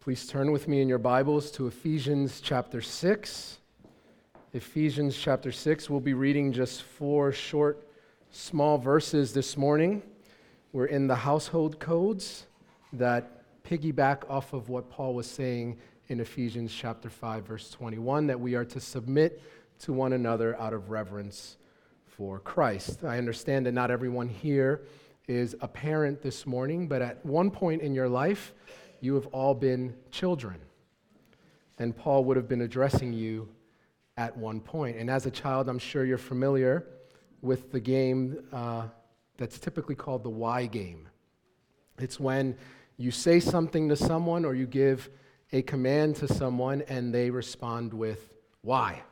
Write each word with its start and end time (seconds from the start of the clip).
Please 0.00 0.26
turn 0.26 0.50
with 0.50 0.66
me 0.66 0.80
in 0.80 0.88
your 0.88 0.96
Bibles 0.96 1.50
to 1.50 1.66
Ephesians 1.66 2.40
chapter 2.40 2.80
6. 2.80 3.58
Ephesians 4.54 5.14
chapter 5.14 5.52
6. 5.52 5.90
We'll 5.90 6.00
be 6.00 6.14
reading 6.14 6.54
just 6.54 6.84
four 6.84 7.32
short, 7.32 7.86
small 8.30 8.78
verses 8.78 9.34
this 9.34 9.58
morning. 9.58 10.02
We're 10.72 10.86
in 10.86 11.06
the 11.06 11.16
household 11.16 11.78
codes 11.80 12.46
that 12.94 13.42
piggyback 13.62 14.22
off 14.30 14.54
of 14.54 14.70
what 14.70 14.88
Paul 14.88 15.12
was 15.12 15.26
saying 15.26 15.76
in 16.08 16.20
Ephesians 16.20 16.74
chapter 16.74 17.10
5, 17.10 17.44
verse 17.44 17.68
21, 17.68 18.26
that 18.28 18.40
we 18.40 18.54
are 18.54 18.64
to 18.64 18.80
submit 18.80 19.42
to 19.80 19.92
one 19.92 20.14
another 20.14 20.58
out 20.58 20.72
of 20.72 20.88
reverence 20.88 21.58
for 22.06 22.38
Christ. 22.38 23.04
I 23.04 23.18
understand 23.18 23.66
that 23.66 23.72
not 23.72 23.90
everyone 23.90 24.30
here 24.30 24.80
is 25.28 25.54
a 25.60 25.68
parent 25.68 26.22
this 26.22 26.46
morning, 26.46 26.88
but 26.88 27.02
at 27.02 27.22
one 27.26 27.50
point 27.50 27.82
in 27.82 27.92
your 27.94 28.08
life, 28.08 28.54
you 29.00 29.14
have 29.14 29.26
all 29.26 29.54
been 29.54 29.94
children. 30.10 30.58
And 31.78 31.96
Paul 31.96 32.24
would 32.24 32.36
have 32.36 32.48
been 32.48 32.60
addressing 32.60 33.12
you 33.12 33.48
at 34.16 34.36
one 34.36 34.60
point. 34.60 34.96
And 34.96 35.10
as 35.10 35.26
a 35.26 35.30
child, 35.30 35.68
I'm 35.68 35.78
sure 35.78 36.04
you're 36.04 36.18
familiar 36.18 36.86
with 37.40 37.72
the 37.72 37.80
game 37.80 38.44
uh, 38.52 38.88
that's 39.38 39.58
typically 39.58 39.94
called 39.94 40.22
the 40.22 40.30
why 40.30 40.66
game. 40.66 41.08
It's 41.98 42.20
when 42.20 42.56
you 42.98 43.10
say 43.10 43.40
something 43.40 43.88
to 43.88 43.96
someone 43.96 44.44
or 44.44 44.54
you 44.54 44.66
give 44.66 45.08
a 45.52 45.62
command 45.62 46.16
to 46.16 46.28
someone 46.28 46.82
and 46.88 47.14
they 47.14 47.30
respond 47.30 47.94
with 47.94 48.30
why. 48.60 49.02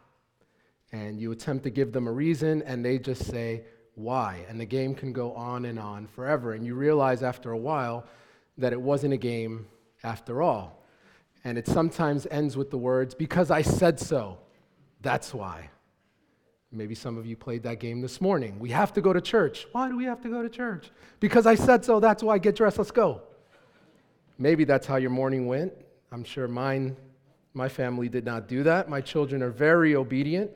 And 0.93 1.19
you 1.19 1.33
attempt 1.33 1.65
to 1.65 1.71
give 1.71 1.93
them 1.93 2.07
a 2.07 2.13
reason 2.13 2.63
and 2.63 2.85
they 2.85 2.99
just 2.99 3.25
say 3.25 3.65
why. 3.95 4.45
And 4.49 4.61
the 4.61 4.67
game 4.67 4.95
can 4.95 5.13
go 5.13 5.33
on 5.33 5.65
and 5.65 5.79
on 5.79 6.07
forever. 6.07 6.53
And 6.53 6.67
you 6.67 6.75
realize 6.75 7.23
after 7.23 7.51
a 7.53 7.59
while 7.59 8.07
that 8.59 8.73
it 8.73 8.81
wasn't 8.81 9.15
a 9.15 9.19
game 9.19 9.67
after 10.03 10.43
all. 10.43 10.85
And 11.45 11.57
it 11.57 11.67
sometimes 11.67 12.27
ends 12.31 12.57
with 12.57 12.71
the 12.71 12.79
words, 12.79 13.15
because 13.15 13.51
I 13.51 13.63
said 13.63 13.99
so. 14.01 14.39
That's 15.03 15.33
why. 15.33 15.71
Maybe 16.71 16.95
some 16.95 17.17
of 17.17 17.25
you 17.25 17.37
played 17.37 17.63
that 17.63 17.81
game 17.81 18.01
this 18.03 18.21
morning. 18.21 18.59
We 18.59 18.71
have 18.71 18.93
to 18.95 19.01
go 19.01 19.13
to 19.13 19.21
church. 19.21 19.67
Why 19.73 19.89
do 19.89 19.97
we 19.97 20.05
have 20.05 20.21
to 20.23 20.29
go 20.29 20.43
to 20.43 20.49
church? 20.49 20.91
Because 21.21 21.47
I 21.47 21.55
said 21.55 21.85
so. 21.85 22.01
That's 22.01 22.23
why. 22.23 22.39
Get 22.39 22.57
dressed. 22.57 22.77
Let's 22.77 22.91
go. 22.91 23.23
Maybe 24.37 24.65
that's 24.65 24.87
how 24.87 24.97
your 24.97 25.11
morning 25.11 25.47
went. 25.47 25.73
I'm 26.13 26.25
sure 26.25 26.47
mine, 26.47 26.97
my 27.55 27.69
family 27.69 28.09
did 28.09 28.25
not 28.25 28.49
do 28.49 28.63
that. 28.65 28.89
My 28.89 29.01
children 29.01 29.43
are 29.43 29.51
very 29.51 29.97
obedient 29.97 30.51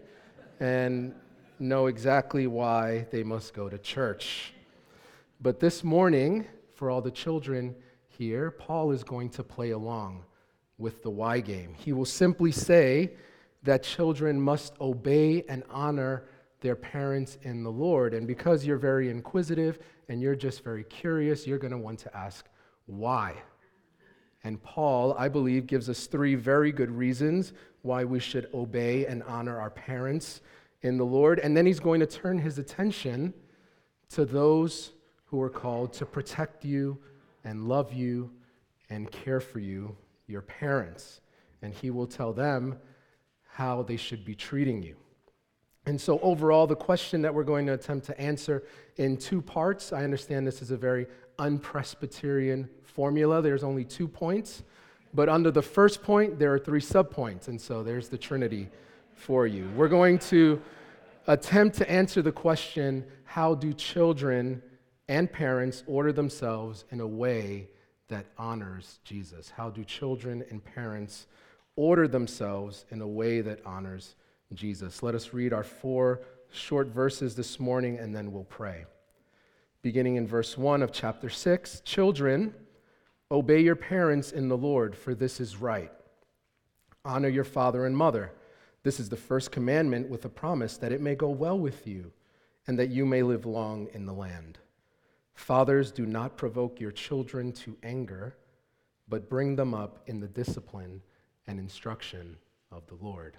and 0.61 1.15
know 1.59 1.87
exactly 1.87 2.47
why 2.47 3.07
they 3.11 3.23
must 3.23 3.55
go 3.55 3.69
to 3.69 3.79
church. 3.79 4.53
But 5.41 5.61
this 5.61 5.83
morning, 5.83 6.47
for 6.75 6.91
all 6.91 7.01
the 7.01 7.11
children, 7.11 7.75
here, 8.19 8.51
Paul 8.51 8.91
is 8.93 9.05
going 9.05 9.31
to 9.31 9.43
play 9.43 9.71
along 9.71 10.25
with 10.79 11.03
the 11.03 11.11
why 11.11 11.41
game. 11.41 11.75
He 11.75 11.93
will 11.93 12.05
simply 12.05 12.53
say 12.53 13.13
that 13.63 13.83
children 13.83 14.41
must 14.41 14.75
obey 14.81 15.45
and 15.49 15.63
honor 15.71 16.25
their 16.61 16.77
parents 16.77 17.39
in 17.43 17.63
the 17.63 17.71
Lord. 17.71 18.15
And 18.15 18.27
because 18.27 18.65
you're 18.65 18.77
very 18.77 19.11
inquisitive 19.11 19.79
and 20.09 20.21
you're 20.21 20.37
just 20.37 20.65
very 20.65 20.85
curious, 20.85 21.47
you're 21.47 21.59
going 21.59 21.73
to 21.73 21.79
want 21.79 21.99
to 22.01 22.17
ask 22.17 22.47
why. 22.87 23.35
And 24.45 24.61
Paul, 24.63 25.15
I 25.17 25.29
believe, 25.29 25.67
gives 25.67 25.89
us 25.89 26.07
three 26.07 26.35
very 26.35 26.73
good 26.73 26.91
reasons 26.91 27.53
why 27.83 28.05
we 28.05 28.19
should 28.19 28.49
obey 28.53 29.07
and 29.07 29.23
honor 29.25 29.61
our 29.61 29.71
parents 29.71 30.41
in 30.83 30.97
the 30.97 31.05
Lord. 31.05 31.39
And 31.39 31.57
then 31.57 31.67
he's 31.67 31.81
going 31.81 32.01
to 32.01 32.07
turn 32.07 32.39
his 32.39 32.59
attention 32.59 33.35
to 34.11 34.25
those 34.25 34.93
who 35.27 35.41
are 35.41 35.51
called 35.51 35.93
to 35.95 36.07
protect 36.07 36.65
you 36.65 36.99
and 37.45 37.69
love 37.69 37.93
you 37.93 38.31
and 38.91 39.11
care 39.11 39.41
for 39.41 39.59
you, 39.59 39.97
your 40.27 40.43
parents. 40.43 41.21
And 41.63 41.73
He 41.73 41.91
will 41.91 42.07
tell 42.07 42.33
them 42.33 42.79
how 43.45 43.83
they 43.83 43.97
should 43.97 44.25
be 44.25 44.35
treating 44.35 44.83
you. 44.83 44.97
And 45.87 46.01
so, 46.01 46.21
overall, 46.21 46.67
the 46.67 46.77
question 46.77 47.23
that 47.23 47.35
we're 47.35 47.43
going 47.43 47.67
to 47.67 47.73
attempt 47.73 48.07
to 48.07 48.21
answer 48.21 48.63
in 48.97 49.17
two 49.17 49.43
parts 49.43 49.93
I 49.93 50.05
understand 50.05 50.47
this 50.47 50.63
is 50.63 50.71
a 50.71 50.77
very 50.77 51.07
unpresbyterian 51.39 52.69
formula. 52.85 53.43
There's 53.43 53.65
only 53.65 53.85
two 53.85 54.07
points. 54.07 54.63
But 55.15 55.29
under 55.29 55.51
the 55.51 55.63
first 55.63 56.03
point, 56.03 56.39
there 56.39 56.55
are 56.55 56.59
three 56.59 56.81
subpoints. 56.81 57.49
And 57.49 57.61
so, 57.61 57.83
there's 57.83 58.09
the 58.09 58.19
Trinity 58.19 58.69
for 59.15 59.47
you. 59.47 59.69
We're 59.77 59.89
going 59.89 60.19
to 60.21 60.61
attempt 61.27 61.77
to 61.79 61.91
answer 61.91 62.23
the 62.23 62.33
question 62.33 63.05
how 63.25 63.55
do 63.55 63.73
children 63.73 64.63
and 65.13 65.31
parents 65.31 65.85
order 65.87 66.11
themselves 66.11 66.87
in 66.91 66.99
a 66.99 67.07
way 67.07 67.69
that 68.09 68.25
honors 68.39 68.99
Jesus? 69.05 69.51
How 69.51 69.69
do 69.69 69.85
children 69.85 70.43
and 70.49 70.65
parents 70.65 71.27
order 71.77 72.09
themselves 72.09 72.87
in 72.91 73.03
a 73.03 73.07
way 73.07 73.43
that 73.43 73.61
honors 73.67 74.15
Jesus? 74.55 75.03
Let 75.03 75.15
us 75.15 75.35
read 75.35 75.53
our 75.53 75.65
four 75.65 76.23
short 76.51 76.87
verses 76.87 77.35
this 77.35 77.61
morning 77.61 77.99
and 77.99 78.17
then 78.17 78.33
we'll 78.33 78.45
pray. 78.45 78.87
Beginning 79.83 80.17
in 80.17 80.27
verse 80.27 80.57
1 80.57 80.83
of 80.83 80.93
chapter 80.93 81.29
6 81.29 81.83
Children, 81.85 82.55
obey 83.31 83.61
your 83.61 83.77
parents 83.77 84.33
in 84.33 84.49
the 84.49 84.57
Lord, 84.57 84.97
for 84.97 85.15
this 85.15 85.41
is 85.41 85.59
right. 85.59 85.93
Honor 87.05 87.29
your 87.29 87.45
father 87.45 87.85
and 87.85 87.95
mother. 87.95 88.33
This 88.83 88.99
is 88.99 89.11
the 89.11 89.17
first 89.19 89.53
commandment 89.53 90.09
with 90.09 90.25
a 90.25 90.31
promise 90.31 90.79
that 90.79 90.91
it 90.91 91.03
may 91.03 91.17
go 91.17 91.29
well 91.29 91.59
with 91.59 91.87
you 91.87 92.13
and 92.67 92.79
that 92.79 92.89
you 92.89 93.05
may 93.05 93.23
live 93.23 93.45
long 93.45 93.89
in 93.93 94.07
the 94.07 94.15
land. 94.15 94.59
Fathers, 95.35 95.91
do 95.91 96.07
not 96.07 96.37
provoke 96.37 96.81
your 96.81 96.93
children 96.93 97.53
to 97.53 97.77
anger, 97.83 98.37
but 99.09 99.29
bring 99.29 99.57
them 99.57 99.75
up 99.75 100.01
in 100.07 100.21
the 100.21 100.29
discipline 100.29 101.03
and 101.47 101.59
instruction 101.59 102.37
of 102.71 102.87
the 102.87 102.97
Lord. 103.01 103.37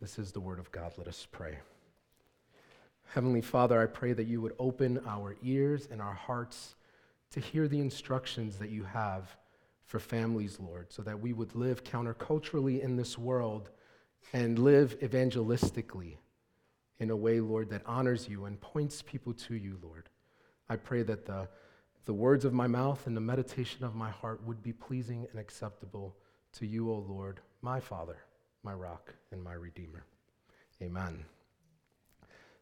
This 0.00 0.18
is 0.18 0.32
the 0.32 0.40
word 0.40 0.58
of 0.58 0.70
God. 0.72 0.92
Let 0.96 1.08
us 1.08 1.26
pray. 1.30 1.58
Heavenly 3.14 3.40
Father, 3.40 3.80
I 3.80 3.86
pray 3.86 4.12
that 4.12 4.26
you 4.26 4.40
would 4.40 4.54
open 4.58 5.00
our 5.06 5.36
ears 5.42 5.88
and 5.90 6.02
our 6.02 6.14
hearts 6.14 6.74
to 7.30 7.40
hear 7.40 7.68
the 7.68 7.80
instructions 7.80 8.56
that 8.58 8.70
you 8.70 8.84
have 8.84 9.36
for 9.84 9.98
families, 9.98 10.58
Lord, 10.60 10.92
so 10.92 11.02
that 11.02 11.20
we 11.20 11.32
would 11.32 11.54
live 11.54 11.84
counterculturally 11.84 12.82
in 12.82 12.96
this 12.96 13.16
world 13.16 13.70
and 14.32 14.58
live 14.58 14.98
evangelistically 15.00 16.16
in 16.98 17.10
a 17.10 17.16
way, 17.16 17.40
Lord, 17.40 17.70
that 17.70 17.82
honors 17.86 18.28
you 18.28 18.44
and 18.44 18.60
points 18.60 19.02
people 19.02 19.32
to 19.32 19.54
you, 19.54 19.78
Lord. 19.82 20.10
I 20.68 20.76
pray 20.76 21.02
that 21.02 21.26
the, 21.26 21.48
the 22.04 22.12
words 22.12 22.44
of 22.44 22.52
my 22.52 22.66
mouth 22.66 23.06
and 23.06 23.16
the 23.16 23.20
meditation 23.20 23.84
of 23.84 23.94
my 23.94 24.10
heart 24.10 24.42
would 24.44 24.62
be 24.62 24.72
pleasing 24.72 25.26
and 25.30 25.40
acceptable 25.40 26.14
to 26.52 26.66
you, 26.66 26.90
O 26.90 27.04
Lord, 27.08 27.40
my 27.62 27.80
Father, 27.80 28.18
my 28.62 28.74
rock, 28.74 29.14
and 29.32 29.42
my 29.42 29.54
Redeemer. 29.54 30.04
Amen. 30.82 31.24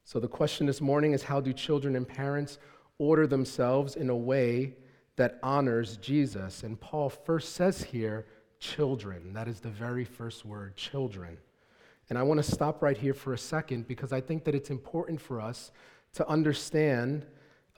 So, 0.05 0.21
the 0.21 0.29
question 0.29 0.67
this 0.67 0.81
morning 0.81 1.13
is 1.13 1.25
how 1.25 1.41
do 1.41 1.53
children 1.53 1.97
and 1.97 2.07
parents 2.07 2.59
order 2.99 3.27
themselves 3.27 3.97
in 3.97 4.09
a 4.09 4.17
way 4.17 4.75
that 5.17 5.39
honors 5.43 5.97
Jesus? 5.97 6.63
And 6.63 6.81
Paul 6.81 7.11
first 7.11 7.55
says 7.55 7.83
here, 7.83 8.27
children. 8.59 9.33
That 9.33 9.49
is 9.49 9.61
the 9.61 9.69
very 9.69 10.05
first 10.05 10.45
word, 10.45 10.77
children. 10.77 11.39
And 12.09 12.19
I 12.19 12.23
want 12.23 12.43
to 12.43 12.51
stop 12.51 12.83
right 12.83 12.97
here 12.97 13.15
for 13.15 13.33
a 13.33 13.39
second 13.39 13.89
because 13.89 14.13
I 14.13 14.21
think 14.21 14.45
that 14.45 14.55
it's 14.55 14.71
important 14.71 15.21
for 15.21 15.41
us 15.41 15.73
to 16.15 16.29
understand 16.29 17.27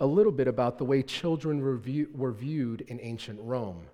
a 0.00 0.06
little 0.06 0.32
bit 0.32 0.46
about 0.46 0.78
the 0.78 0.84
way 0.84 1.02
children 1.02 1.60
were, 1.60 1.76
view, 1.76 2.08
were 2.14 2.32
viewed 2.32 2.82
in 2.82 3.00
ancient 3.00 3.40
Rome. 3.42 3.86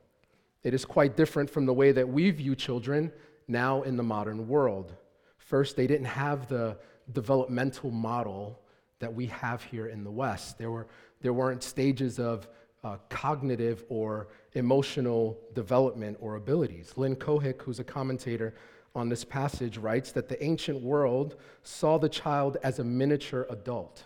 It 0.62 0.74
is 0.74 0.84
quite 0.84 1.16
different 1.16 1.48
from 1.48 1.66
the 1.66 1.72
way 1.72 1.92
that 1.92 2.08
we 2.08 2.30
view 2.30 2.54
children 2.54 3.12
now 3.48 3.82
in 3.82 3.96
the 3.96 4.02
modern 4.02 4.48
world. 4.48 4.94
First, 5.38 5.76
they 5.76 5.86
didn't 5.86 6.06
have 6.06 6.48
the 6.48 6.78
developmental 7.12 7.90
model 7.90 8.60
that 8.98 9.12
we 9.12 9.26
have 9.26 9.62
here 9.62 9.88
in 9.88 10.04
the 10.04 10.10
West. 10.10 10.58
There, 10.58 10.70
were, 10.70 10.86
there 11.20 11.32
weren't 11.32 11.62
stages 11.62 12.18
of 12.18 12.48
uh, 12.82 12.96
cognitive 13.08 13.84
or 13.88 14.28
emotional 14.52 15.38
development 15.54 16.16
or 16.20 16.36
abilities. 16.36 16.92
Lynn 16.96 17.16
Cohick, 17.16 17.60
who's 17.62 17.80
a 17.80 17.84
commentator 17.84 18.54
on 18.94 19.08
this 19.08 19.24
passage, 19.24 19.76
writes 19.78 20.12
that 20.12 20.28
the 20.28 20.42
ancient 20.42 20.80
world 20.80 21.36
saw 21.62 21.98
the 21.98 22.08
child 22.08 22.56
as 22.62 22.78
a 22.78 22.84
miniature 22.84 23.46
adult 23.50 24.04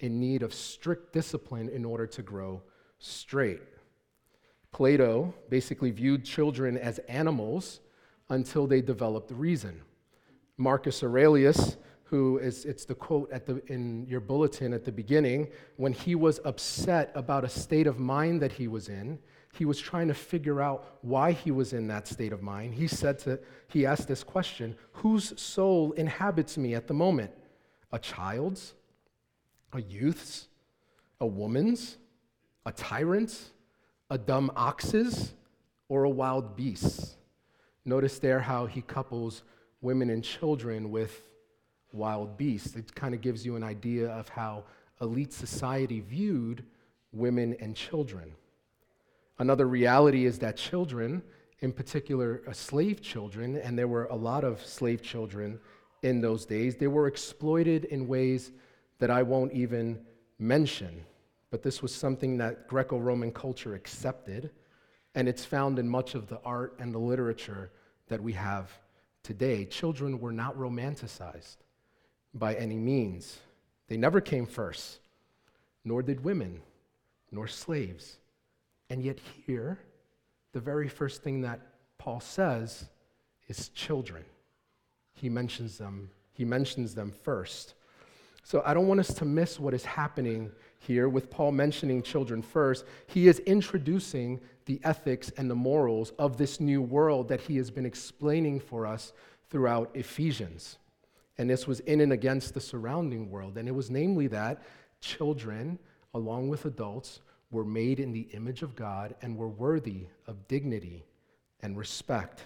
in 0.00 0.20
need 0.20 0.42
of 0.42 0.52
strict 0.52 1.12
discipline 1.12 1.68
in 1.68 1.84
order 1.84 2.06
to 2.06 2.22
grow 2.22 2.62
straight. 2.98 3.62
Plato 4.72 5.34
basically 5.48 5.90
viewed 5.90 6.24
children 6.24 6.76
as 6.76 6.98
animals 7.08 7.80
until 8.28 8.66
they 8.66 8.80
developed 8.80 9.30
reason. 9.30 9.80
Marcus 10.58 11.02
Aurelius, 11.02 11.76
who 12.04 12.38
is, 12.38 12.64
it's 12.64 12.84
the 12.84 12.94
quote 12.94 13.30
at 13.32 13.46
the, 13.46 13.62
in 13.66 14.06
your 14.06 14.20
bulletin 14.20 14.72
at 14.72 14.84
the 14.84 14.92
beginning, 14.92 15.48
when 15.76 15.92
he 15.92 16.14
was 16.14 16.40
upset 16.44 17.10
about 17.14 17.44
a 17.44 17.48
state 17.48 17.86
of 17.86 17.98
mind 17.98 18.40
that 18.42 18.52
he 18.52 18.68
was 18.68 18.88
in, 18.88 19.18
he 19.52 19.64
was 19.64 19.80
trying 19.80 20.08
to 20.08 20.14
figure 20.14 20.60
out 20.60 20.98
why 21.00 21.32
he 21.32 21.50
was 21.50 21.72
in 21.72 21.88
that 21.88 22.06
state 22.06 22.32
of 22.32 22.42
mind. 22.42 22.74
He 22.74 22.86
said 22.86 23.18
to, 23.20 23.38
he 23.68 23.86
asked 23.86 24.08
this 24.08 24.22
question 24.22 24.76
Whose 24.92 25.40
soul 25.40 25.92
inhabits 25.92 26.58
me 26.58 26.74
at 26.74 26.86
the 26.86 26.94
moment? 26.94 27.30
A 27.92 27.98
child's? 27.98 28.74
A 29.72 29.80
youth's, 29.80 30.48
a 31.20 31.26
woman's, 31.26 31.96
a 32.64 32.72
tyrant's, 32.72 33.50
a 34.10 34.18
dumb 34.18 34.50
ox's, 34.56 35.32
or 35.88 36.04
a 36.04 36.10
wild 36.10 36.56
beast's? 36.56 37.16
Notice 37.84 38.18
there 38.18 38.40
how 38.40 38.66
he 38.66 38.82
couples 38.82 39.42
women 39.80 40.10
and 40.10 40.24
children 40.24 40.90
with 40.90 41.28
wild 41.92 42.36
beasts. 42.36 42.74
It 42.76 42.94
kind 42.94 43.14
of 43.14 43.20
gives 43.20 43.46
you 43.46 43.56
an 43.56 43.62
idea 43.62 44.08
of 44.08 44.28
how 44.28 44.64
elite 45.00 45.32
society 45.32 46.00
viewed 46.00 46.64
women 47.12 47.56
and 47.60 47.74
children. 47.74 48.32
Another 49.38 49.66
reality 49.66 50.26
is 50.26 50.38
that 50.38 50.56
children, 50.56 51.22
in 51.60 51.72
particular 51.72 52.42
uh, 52.48 52.52
slave 52.52 53.02
children, 53.02 53.56
and 53.56 53.78
there 53.78 53.88
were 53.88 54.06
a 54.06 54.16
lot 54.16 54.44
of 54.44 54.64
slave 54.64 55.02
children 55.02 55.58
in 56.02 56.20
those 56.20 56.44
days, 56.44 56.76
they 56.76 56.86
were 56.86 57.06
exploited 57.06 57.84
in 57.86 58.06
ways 58.06 58.52
that 58.98 59.10
I 59.10 59.22
won't 59.22 59.52
even 59.52 60.00
mention. 60.38 61.04
But 61.50 61.62
this 61.62 61.82
was 61.82 61.94
something 61.94 62.38
that 62.38 62.68
Greco 62.68 62.98
Roman 62.98 63.32
culture 63.32 63.74
accepted, 63.74 64.50
and 65.14 65.28
it's 65.28 65.44
found 65.44 65.78
in 65.78 65.88
much 65.88 66.14
of 66.14 66.28
the 66.28 66.40
art 66.44 66.74
and 66.78 66.94
the 66.94 66.98
literature 66.98 67.70
that 68.08 68.22
we 68.22 68.32
have 68.32 68.70
today. 69.22 69.64
Children 69.64 70.20
were 70.20 70.32
not 70.32 70.56
romanticized 70.56 71.56
by 72.34 72.54
any 72.54 72.76
means, 72.76 73.38
they 73.88 73.96
never 73.96 74.20
came 74.20 74.46
first, 74.46 74.98
nor 75.84 76.02
did 76.02 76.22
women, 76.22 76.60
nor 77.30 77.46
slaves. 77.46 78.18
And 78.90 79.02
yet, 79.02 79.18
here, 79.46 79.78
the 80.52 80.60
very 80.60 80.88
first 80.88 81.22
thing 81.22 81.40
that 81.42 81.60
Paul 81.98 82.20
says 82.20 82.86
is 83.48 83.68
children. 83.70 84.24
He 85.14 85.28
mentions 85.28 85.78
them, 85.78 86.10
he 86.32 86.44
mentions 86.44 86.94
them 86.94 87.10
first. 87.10 87.74
So 88.46 88.62
I 88.64 88.74
don't 88.74 88.86
want 88.86 89.00
us 89.00 89.12
to 89.14 89.24
miss 89.24 89.58
what 89.58 89.74
is 89.74 89.84
happening 89.84 90.52
here 90.78 91.08
with 91.08 91.30
Paul 91.30 91.50
mentioning 91.50 92.00
children 92.00 92.42
first. 92.42 92.84
He 93.08 93.26
is 93.26 93.40
introducing 93.40 94.38
the 94.66 94.80
ethics 94.84 95.32
and 95.36 95.50
the 95.50 95.56
morals 95.56 96.12
of 96.16 96.36
this 96.36 96.60
new 96.60 96.80
world 96.80 97.26
that 97.26 97.40
he 97.40 97.56
has 97.56 97.72
been 97.72 97.84
explaining 97.84 98.60
for 98.60 98.86
us 98.86 99.12
throughout 99.50 99.90
Ephesians. 99.94 100.78
And 101.38 101.50
this 101.50 101.66
was 101.66 101.80
in 101.80 102.00
and 102.00 102.12
against 102.12 102.54
the 102.54 102.60
surrounding 102.60 103.32
world. 103.32 103.58
And 103.58 103.66
it 103.66 103.74
was 103.74 103.90
namely 103.90 104.28
that 104.28 104.62
children, 105.00 105.80
along 106.14 106.48
with 106.48 106.66
adults, 106.66 107.22
were 107.50 107.64
made 107.64 107.98
in 107.98 108.12
the 108.12 108.28
image 108.32 108.62
of 108.62 108.76
God 108.76 109.16
and 109.22 109.36
were 109.36 109.48
worthy 109.48 110.06
of 110.28 110.46
dignity 110.46 111.04
and 111.62 111.76
respect. 111.76 112.44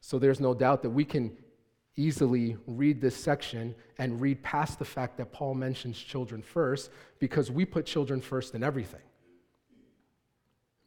So 0.00 0.18
there's 0.18 0.40
no 0.40 0.54
doubt 0.54 0.80
that 0.80 0.90
we 0.90 1.04
can 1.04 1.36
easily 1.96 2.56
read 2.66 3.00
this 3.00 3.16
section 3.16 3.74
and 3.98 4.20
read 4.20 4.42
past 4.42 4.78
the 4.78 4.84
fact 4.84 5.16
that 5.18 5.32
Paul 5.32 5.54
mentions 5.54 5.98
children 5.98 6.42
first 6.42 6.90
because 7.18 7.50
we 7.50 7.64
put 7.64 7.86
children 7.86 8.20
first 8.20 8.54
in 8.54 8.62
everything. 8.62 9.02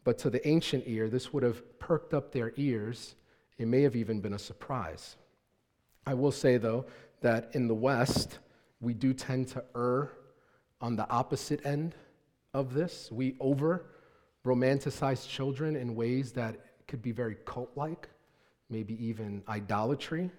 But 0.03 0.17
to 0.19 0.29
the 0.29 0.45
ancient 0.47 0.83
ear, 0.87 1.09
this 1.09 1.33
would 1.33 1.43
have 1.43 1.79
perked 1.79 2.13
up 2.13 2.31
their 2.31 2.53
ears. 2.57 3.15
It 3.57 3.67
may 3.67 3.81
have 3.81 3.95
even 3.95 4.21
been 4.21 4.33
a 4.33 4.39
surprise. 4.39 5.15
I 6.05 6.13
will 6.13 6.31
say, 6.31 6.57
though, 6.57 6.85
that 7.21 7.49
in 7.53 7.67
the 7.67 7.75
West, 7.75 8.39
we 8.81 8.93
do 8.93 9.13
tend 9.13 9.47
to 9.49 9.63
err 9.75 10.11
on 10.81 10.95
the 10.95 11.09
opposite 11.09 11.65
end 11.65 11.95
of 12.53 12.73
this. 12.73 13.11
We 13.11 13.35
over 13.39 13.85
romanticize 14.45 15.27
children 15.27 15.75
in 15.75 15.95
ways 15.95 16.31
that 16.33 16.55
could 16.87 17.01
be 17.01 17.11
very 17.11 17.37
cult 17.45 17.71
like, 17.75 18.07
maybe 18.69 19.03
even 19.03 19.41
idolatry. 19.49 20.29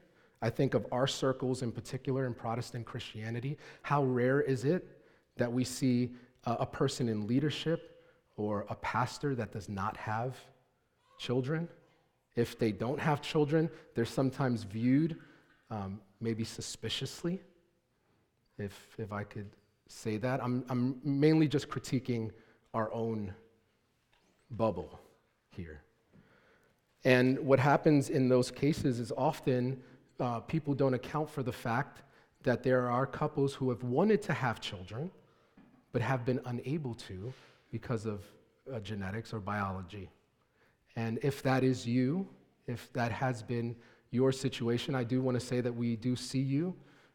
I 0.43 0.51
think 0.51 0.75
of 0.75 0.87
our 0.93 1.07
circles 1.07 1.63
in 1.63 1.73
particular 1.73 2.27
in 2.27 2.35
Protestant 2.35 2.87
Christianity. 2.87 3.57
How 3.83 4.05
rare 4.05 4.41
is 4.41 4.65
it 4.65 4.87
that 5.37 5.51
we 5.51 5.65
see 5.65 6.11
a, 6.45 6.67
person 6.67 7.09
in 7.09 7.27
leadership 7.27 8.05
or 8.37 8.67
a 8.69 8.75
pastor 8.77 9.35
that 9.35 9.53
does 9.53 9.69
not 9.69 9.97
have 9.97 10.37
children? 11.19 11.69
If 12.35 12.59
they 12.59 12.71
don't 12.71 13.01
have 13.01 13.23
children, 13.23 13.71
they're 13.95 14.05
sometimes 14.05 14.63
viewed 14.63 15.17
um, 15.71 16.01
maybe 16.21 16.45
suspiciously, 16.45 17.41
if, 18.59 18.95
if 18.99 19.13
I 19.13 19.25
could 19.25 19.51
say 19.89 20.19
that. 20.19 20.43
I'm, 20.43 20.65
I'm 20.69 21.01
mainly 21.03 21.49
just 21.49 21.69
critiquing 21.69 22.31
our 22.75 22.93
own 22.93 23.33
bubble 24.51 25.01
here. 25.51 25.83
And 27.05 27.39
what 27.39 27.59
happens 27.59 28.11
in 28.11 28.29
those 28.29 28.51
cases 28.51 29.01
is 29.01 29.13
often 29.17 29.81
uh, 30.21 30.41
people 30.41 30.75
don't 30.75 30.95
account 30.95 31.29
for 31.31 31.43
the 31.43 31.53
fact 31.53 32.03
that 32.43 32.63
there 32.63 32.89
are 32.91 33.07
couples 33.07 33.55
who 33.55 33.71
have 33.71 33.83
wanted 33.83 34.23
to 34.23 34.33
have 34.33 34.61
children 34.61 35.11
but 35.93 36.03
have 36.03 36.25
been 36.25 36.41
unable 36.47 36.95
to 36.95 37.33
because 37.71 38.07
of 38.07 38.23
uh, 38.73 38.79
genetics 38.81 39.33
or 39.33 39.41
biology. 39.41 40.11
And 40.95 41.19
if 41.23 41.43
that 41.43 41.65
is 41.65 41.87
you, 41.87 42.29
if 42.67 42.93
that 42.93 43.13
has 43.13 43.43
been 43.43 43.77
your 44.11 44.33
situation, 44.33 44.95
I 44.95 45.05
do 45.05 45.21
want 45.21 45.39
to 45.39 45.45
say 45.45 45.61
that 45.61 45.75
we 45.75 45.97
do 45.97 46.17
see 46.17 46.41
you 46.41 46.75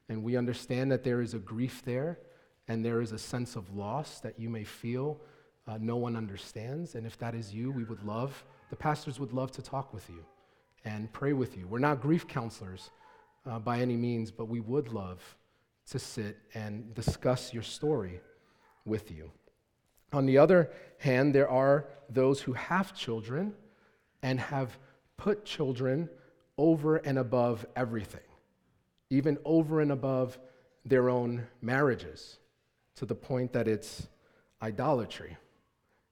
and 0.10 0.24
we 0.24 0.36
understand 0.36 0.92
that 0.92 1.04
there 1.04 1.22
is 1.22 1.34
a 1.34 1.40
grief 1.40 1.82
there 1.86 2.20
and 2.68 2.84
there 2.84 3.02
is 3.02 3.12
a 3.12 3.20
sense 3.20 3.56
of 3.56 3.74
loss 3.76 4.20
that 4.20 4.40
you 4.40 4.50
may 4.50 4.64
feel 4.64 5.20
uh, 5.68 5.78
no 5.80 5.96
one 5.96 6.16
understands. 6.16 6.96
And 6.96 7.06
if 7.06 7.18
that 7.20 7.36
is 7.36 7.54
you, 7.54 7.72
we 7.72 7.84
would 7.84 8.04
love, 8.04 8.44
the 8.70 8.76
pastors 8.76 9.20
would 9.20 9.34
love 9.34 9.52
to 9.52 9.62
talk 9.62 9.94
with 9.94 10.10
you 10.10 10.26
and 10.86 11.12
pray 11.12 11.34
with 11.34 11.58
you. 11.58 11.68
We're 11.68 11.80
not 11.80 12.02
grief 12.02 12.28
counselors 12.28 12.90
uh, 13.46 13.60
by 13.60 13.80
any 13.80 13.96
means, 13.96 14.32
but 14.32 14.46
we 14.46 14.60
would 14.60 14.90
love 14.90 15.20
to 15.90 16.00
sit 16.00 16.38
and 16.54 16.94
discuss 16.94 17.54
your 17.54 17.64
story 17.64 18.22
with 18.86 19.12
you. 19.12 19.32
On 20.14 20.26
the 20.26 20.38
other 20.38 20.72
hand, 21.00 21.34
there 21.34 21.50
are 21.50 21.88
those 22.10 22.42
who 22.42 22.54
have 22.54 22.96
children 22.96 23.54
and 24.22 24.40
have 24.40 24.78
put 25.18 25.46
children 25.46 26.10
over 26.58 26.98
and 26.98 27.18
above 27.18 27.66
everything, 27.76 28.22
even 29.10 29.38
over 29.46 29.82
and 29.82 29.92
above 29.92 30.38
their 30.86 31.10
own 31.10 31.48
marriages, 31.62 32.38
to 32.96 33.06
the 33.06 33.16
point 33.16 33.54
that 33.54 33.68
it's 33.68 34.08
idolatry. 34.62 35.38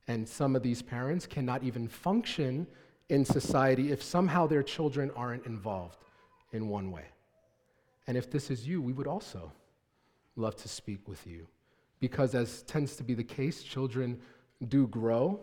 And 0.07 0.27
some 0.27 0.56
of 0.56 0.63
these 0.63 0.81
parents 0.81 1.27
cannot 1.27 1.63
even 1.63 1.88
function 1.88 2.68
in 3.10 3.26
society 3.26 3.92
if 3.92 4.02
somehow 4.02 4.48
their 4.48 4.64
children 4.64 5.12
aren't 5.16 5.46
involved 5.46 5.98
in 6.52 6.70
one 6.70 6.92
way. 6.92 7.06
And 8.08 8.18
if 8.18 8.32
this 8.32 8.50
is 8.50 8.68
you, 8.68 8.82
we 8.82 8.94
would 8.94 9.08
also 9.08 9.52
love 10.36 10.56
to 10.58 10.68
speak 10.68 11.08
with 11.08 11.28
you. 11.28 11.48
Because, 12.00 12.34
as 12.34 12.64
tends 12.64 12.96
to 12.96 13.04
be 13.04 13.14
the 13.14 13.24
case, 13.24 13.62
children 13.62 14.20
do 14.68 14.88
grow 14.88 15.40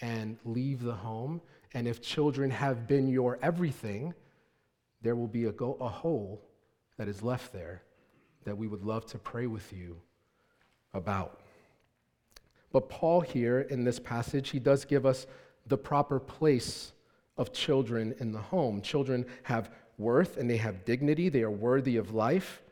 and 0.00 0.38
leave 0.44 0.82
the 0.82 0.94
home. 0.94 1.40
And 1.74 1.86
if 1.86 2.00
children 2.00 2.50
have 2.50 2.88
been 2.88 3.06
your 3.06 3.38
everything, 3.42 4.14
there 5.02 5.14
will 5.14 5.28
be 5.28 5.44
a, 5.44 5.52
go- 5.52 5.76
a 5.80 5.88
hole 5.88 6.42
that 6.96 7.06
is 7.06 7.22
left 7.22 7.52
there 7.52 7.82
that 8.44 8.56
we 8.56 8.66
would 8.66 8.82
love 8.82 9.04
to 9.06 9.18
pray 9.18 9.46
with 9.46 9.72
you 9.72 10.00
about. 10.94 11.40
But 12.72 12.88
Paul, 12.88 13.20
here 13.20 13.60
in 13.60 13.84
this 13.84 13.98
passage, 13.98 14.50
he 14.50 14.58
does 14.58 14.84
give 14.84 15.04
us 15.04 15.26
the 15.66 15.76
proper 15.76 16.18
place 16.18 16.92
of 17.40 17.54
children 17.54 18.14
in 18.20 18.32
the 18.32 18.38
home. 18.38 18.82
Children 18.82 19.24
have 19.44 19.70
worth 19.96 20.36
and 20.36 20.48
they 20.48 20.58
have 20.58 20.84
dignity, 20.84 21.30
they 21.30 21.42
are 21.42 21.50
worthy 21.50 21.96
of 21.96 22.12
life, 22.12 22.62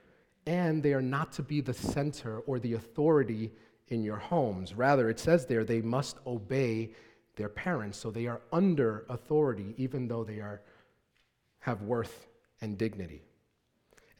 and 0.47 0.83
they 0.83 0.93
are 0.93 1.03
not 1.03 1.33
to 1.33 1.43
be 1.43 1.63
the 1.63 1.73
center 1.73 2.41
or 2.41 2.59
the 2.59 2.75
authority 2.75 3.51
in 3.89 4.05
your 4.05 4.19
homes. 4.19 4.75
Rather, 4.75 5.09
it 5.09 5.19
says 5.19 5.47
there 5.47 5.65
they 5.65 5.81
must 5.81 6.19
obey 6.27 6.91
their 7.37 7.49
parents, 7.49 7.97
so 7.97 8.11
they 8.11 8.27
are 8.27 8.43
under 8.53 9.07
authority, 9.09 9.75
even 9.79 10.07
though 10.07 10.23
they 10.23 10.41
are 10.41 10.61
have 11.61 11.81
worth 11.83 12.27
and 12.61 12.77
dignity. 12.77 13.23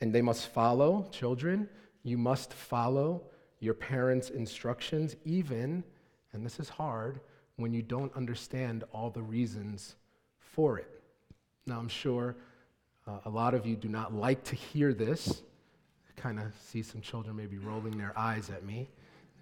And 0.01 0.15
they 0.15 0.23
must 0.23 0.49
follow, 0.49 1.09
children, 1.13 1.69
you 2.05 2.17
must 2.17 2.55
follow 2.55 3.23
your 3.61 3.75
parents' 3.75 4.31
instructions, 4.31 5.15
even, 5.27 5.85
and 6.33 6.45
this 6.47 6.59
is 6.59 6.71
hard, 6.71 7.21
when 7.57 7.75
you 7.75 7.83
don't 7.83 8.15
understand 8.17 8.85
all 8.93 9.11
the 9.11 9.23
reasons 9.23 9.97
for 10.53 10.79
it. 10.79 10.89
Now, 11.67 11.79
I'm 11.79 11.89
sure 11.89 12.37
uh, 13.07 13.19
a 13.25 13.31
lot 13.31 13.55
of 13.55 13.67
you 13.67 13.77
do 13.77 13.89
not 13.89 14.13
like 14.15 14.45
to 14.45 14.57
hear 14.57 14.93
this. 14.93 15.43
I 16.09 16.21
kind 16.21 16.39
of 16.39 16.53
see 16.61 16.83
some 16.83 17.01
children 17.01 17.37
maybe 17.37 17.59
rolling 17.59 17.97
their 17.97 18.13
eyes 18.17 18.51
at 18.51 18.65
me 18.65 18.89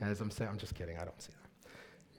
as 0.01 0.21
I'm 0.21 0.31
saying, 0.31 0.51
I'm 0.51 0.59
just 0.59 0.75
kidding, 0.75 0.99
I 0.99 1.05
don't 1.05 1.21
see 1.21 1.33
that. 1.33 1.71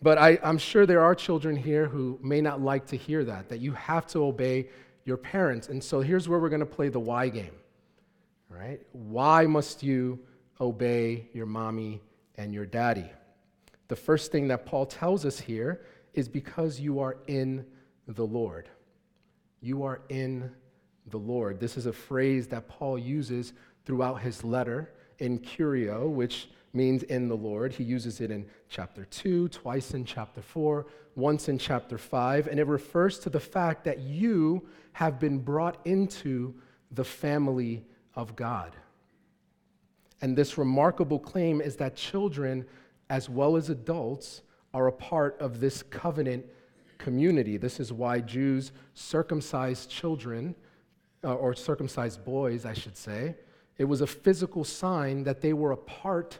But 0.01 0.17
I, 0.17 0.39
I'm 0.43 0.57
sure 0.57 0.85
there 0.85 1.03
are 1.03 1.15
children 1.15 1.55
here 1.55 1.87
who 1.87 2.19
may 2.21 2.41
not 2.41 2.61
like 2.61 2.85
to 2.87 2.97
hear 2.97 3.23
that, 3.25 3.49
that 3.49 3.59
you 3.59 3.71
have 3.73 4.05
to 4.07 4.23
obey 4.23 4.69
your 5.05 5.17
parents. 5.17 5.69
And 5.69 5.83
so 5.83 6.01
here's 6.01 6.29
where 6.29 6.39
we're 6.39 6.49
going 6.49 6.59
to 6.59 6.65
play 6.65 6.89
the 6.89 6.99
why 6.99 7.29
game. 7.29 7.55
Right? 8.49 8.81
Why 8.93 9.45
must 9.45 9.83
you 9.83 10.19
obey 10.61 11.27
your 11.33 11.45
mommy 11.45 12.01
and 12.35 12.53
your 12.53 12.65
daddy? 12.65 13.09
The 13.87 13.95
first 13.95 14.31
thing 14.31 14.47
that 14.49 14.65
Paul 14.65 14.85
tells 14.85 15.25
us 15.25 15.39
here 15.39 15.81
is 16.13 16.27
because 16.27 16.79
you 16.79 16.99
are 16.99 17.17
in 17.27 17.65
the 18.07 18.25
Lord. 18.25 18.69
You 19.61 19.83
are 19.83 20.01
in 20.09 20.51
the 21.07 21.17
Lord. 21.17 21.59
This 21.59 21.77
is 21.77 21.85
a 21.85 21.93
phrase 21.93 22.47
that 22.47 22.67
Paul 22.67 22.99
uses 22.99 23.53
throughout 23.85 24.21
his 24.21 24.43
letter 24.43 24.91
en 25.19 25.39
kurio, 25.39 26.09
which 26.09 26.49
means 26.73 27.03
in 27.03 27.27
the 27.27 27.35
Lord. 27.35 27.73
He 27.73 27.83
uses 27.83 28.21
it 28.21 28.29
in 28.29 28.45
chapter 28.69 29.05
2, 29.05 29.49
twice 29.49 29.93
in 29.93 30.05
chapter 30.05 30.41
4, 30.41 30.85
once 31.15 31.49
in 31.49 31.57
chapter 31.57 31.97
5, 31.97 32.47
and 32.47 32.59
it 32.59 32.67
refers 32.67 33.17
to 33.19 33.29
the 33.29 33.39
fact 33.39 33.83
that 33.85 33.99
you 33.99 34.67
have 34.93 35.19
been 35.19 35.39
brought 35.39 35.79
into 35.85 36.53
the 36.91 37.03
family 37.03 37.85
of 38.15 38.35
God. 38.35 38.75
And 40.21 40.35
this 40.35 40.57
remarkable 40.57 41.19
claim 41.19 41.61
is 41.61 41.75
that 41.77 41.95
children, 41.95 42.65
as 43.09 43.29
well 43.29 43.55
as 43.55 43.69
adults, 43.69 44.41
are 44.73 44.87
a 44.87 44.91
part 44.91 45.39
of 45.39 45.59
this 45.59 45.81
covenant 45.83 46.45
community. 46.97 47.57
This 47.57 47.79
is 47.79 47.91
why 47.93 48.19
Jews 48.19 48.71
circumcised 48.93 49.89
children, 49.89 50.55
uh, 51.23 51.35
or 51.35 51.53
circumcised 51.53 52.23
boys, 52.23 52.65
I 52.65 52.73
should 52.73 52.97
say. 52.97 53.35
It 53.77 53.85
was 53.85 54.01
a 54.01 54.07
physical 54.07 54.63
sign 54.63 55.23
that 55.23 55.41
they 55.41 55.53
were 55.53 55.71
a 55.71 55.77
part 55.77 56.39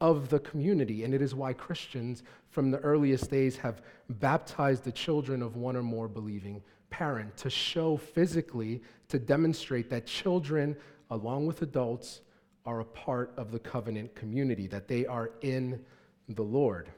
of 0.00 0.28
the 0.28 0.38
community. 0.38 1.04
And 1.04 1.14
it 1.14 1.22
is 1.22 1.34
why 1.34 1.52
Christians 1.52 2.22
from 2.50 2.70
the 2.70 2.78
earliest 2.78 3.30
days 3.30 3.56
have 3.56 3.82
baptized 4.08 4.84
the 4.84 4.92
children 4.92 5.42
of 5.42 5.56
one 5.56 5.76
or 5.76 5.82
more 5.82 6.08
believing 6.08 6.62
parent 6.90 7.36
to 7.38 7.50
show 7.50 7.96
physically, 7.96 8.82
to 9.08 9.18
demonstrate 9.18 9.90
that 9.90 10.06
children, 10.06 10.76
along 11.10 11.46
with 11.46 11.62
adults, 11.62 12.20
are 12.64 12.80
a 12.80 12.84
part 12.84 13.32
of 13.36 13.52
the 13.52 13.58
covenant 13.58 14.14
community, 14.14 14.66
that 14.66 14.88
they 14.88 15.06
are 15.06 15.30
in 15.42 15.84
the 16.28 16.42
Lord. 16.42 16.90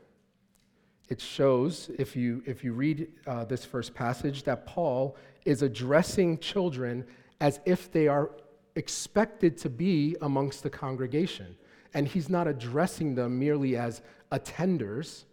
It 1.09 1.21
shows, 1.21 1.91
if 1.99 2.15
you, 2.15 2.43
if 2.47 2.63
you 2.63 2.73
read 2.73 3.09
uh, 3.27 3.45
this 3.45 3.65
first 3.65 3.95
passage, 3.95 4.43
that 4.45 4.67
Paul 4.67 5.17
is 5.45 5.63
addressing 5.63 6.39
children 6.39 7.07
as 7.41 7.61
if 7.65 7.91
they 7.91 8.09
are 8.09 8.31
expected 8.77 9.57
to 9.59 9.71
be 9.71 10.17
amongst 10.21 10.63
the 10.63 10.71
congregation. 10.71 11.57
And 11.95 12.07
he's 12.07 12.29
not 12.29 12.47
addressing 12.47 13.15
them 13.15 13.39
merely 13.39 13.77
as 13.77 14.03
attenders 14.31 15.25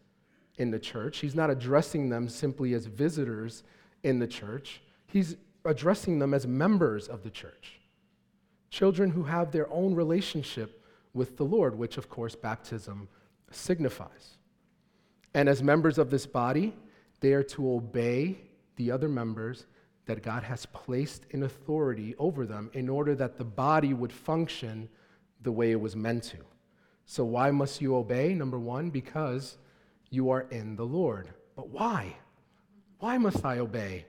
in 0.58 0.72
the 0.72 0.80
church, 0.80 1.18
he's 1.18 1.36
not 1.36 1.50
addressing 1.50 2.08
them 2.08 2.30
simply 2.30 2.74
as 2.74 2.86
visitors 2.86 3.64
in 4.04 4.20
the 4.20 4.28
church. 4.28 4.82
He's 5.08 5.36
addressing 5.66 6.20
them 6.20 6.34
as 6.34 6.48
members 6.48 7.10
of 7.10 7.24
the 7.24 7.30
church. 7.30 7.82
Children 8.70 9.10
who 9.10 9.24
have 9.24 9.52
their 9.52 9.70
own 9.70 9.94
relationship 9.94 10.82
with 11.14 11.36
the 11.36 11.44
Lord, 11.44 11.78
which 11.78 11.98
of 11.98 12.10
course 12.10 12.36
baptism 12.36 13.10
signifies. 13.52 14.38
And 15.36 15.50
as 15.50 15.62
members 15.62 15.98
of 15.98 16.10
this 16.10 16.26
body, 16.26 16.74
they 17.20 17.34
are 17.34 17.44
to 17.44 17.74
obey 17.74 18.38
the 18.78 18.90
other 18.90 19.10
members 19.10 19.66
that 20.06 20.24
God 20.24 20.44
has 20.44 20.66
placed 20.68 21.26
in 21.32 21.44
authority 21.44 22.16
over 22.18 22.46
them 22.46 22.72
in 22.74 22.88
order 22.88 23.14
that 23.16 23.38
the 23.38 23.44
body 23.44 23.94
would 23.94 24.14
function 24.14 24.88
the 25.42 25.52
way 25.52 25.72
it 25.72 25.80
was 25.80 25.94
meant 25.94 26.24
to. 26.24 26.38
So, 27.06 27.26
why 27.26 27.52
must 27.52 27.82
you 27.82 27.98
obey? 27.98 28.34
Number 28.34 28.58
one, 28.58 28.90
because 28.90 29.58
you 30.10 30.30
are 30.30 30.44
in 30.52 30.78
the 30.78 30.86
Lord. 30.86 31.30
But 31.58 31.68
why? 31.68 32.16
Why 33.00 33.18
must 33.18 33.44
I 33.44 33.60
obey? 33.60 34.06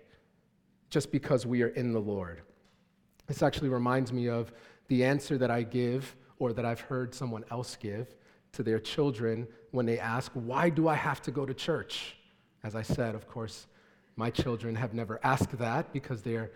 Just 0.90 1.11
because 1.11 1.45
we 1.45 1.62
are 1.62 1.68
in 1.68 1.92
the 1.92 1.99
Lord. 1.99 2.42
This 3.26 3.42
actually 3.42 3.71
reminds 3.71 4.12
me 4.12 4.28
of 4.28 4.52
the 4.87 5.04
answer 5.04 5.37
that 5.38 5.50
I 5.50 5.64
give 5.64 6.14
or 6.38 6.52
that 6.52 6.64
I've 6.64 6.80
heard 6.80 7.14
someone 7.16 7.45
else 7.50 7.75
give 7.75 8.14
to 8.57 8.63
their 8.63 8.79
children 8.79 9.47
when 9.71 9.87
they 9.87 9.99
ask, 9.99 10.33
Why 10.33 10.69
do 10.69 10.89
I 10.89 10.95
have 10.95 11.23
to 11.23 11.31
go 11.31 11.47
to 11.47 11.55
church? 11.55 12.17
As 12.65 12.75
I 12.75 12.83
said, 12.83 13.15
of 13.15 13.29
course, 13.29 13.67
my 14.17 14.31
children 14.31 14.75
have 14.75 14.95
never 14.95 15.21
asked 15.23 15.57
that 15.59 15.93
because 15.93 16.23
they're 16.23 16.51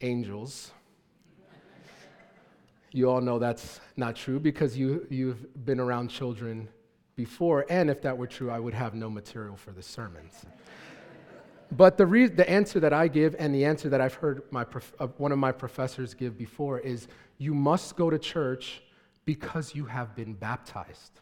angels. 0.00 0.72
You 2.90 3.10
all 3.10 3.20
know 3.20 3.38
that's 3.38 3.80
not 3.96 4.14
true 4.14 4.38
because 4.38 4.76
you, 4.76 5.06
you've 5.10 5.64
been 5.64 5.80
around 5.80 6.08
children 6.08 6.68
before, 7.16 7.64
and 7.68 7.88
if 7.88 8.02
that 8.02 8.16
were 8.18 8.26
true, 8.26 8.50
I 8.50 8.58
would 8.58 8.74
have 8.74 8.94
no 8.94 9.08
material 9.08 9.56
for 9.56 9.70
the 9.70 9.82
sermons. 9.82 10.44
but 11.72 11.96
the, 11.96 12.06
re- 12.06 12.26
the 12.26 12.48
answer 12.48 12.80
that 12.80 12.92
I 12.92 13.08
give, 13.08 13.36
and 13.38 13.54
the 13.54 13.64
answer 13.64 13.88
that 13.88 14.00
I've 14.00 14.14
heard 14.14 14.42
my 14.50 14.64
prof- 14.64 14.94
uh, 14.98 15.06
one 15.18 15.32
of 15.32 15.38
my 15.38 15.52
professors 15.52 16.14
give 16.14 16.36
before, 16.36 16.80
is 16.80 17.06
you 17.38 17.54
must 17.54 17.96
go 17.96 18.10
to 18.10 18.18
church 18.18 18.82
because 19.24 19.74
you 19.74 19.86
have 19.86 20.14
been 20.14 20.34
baptized. 20.34 21.20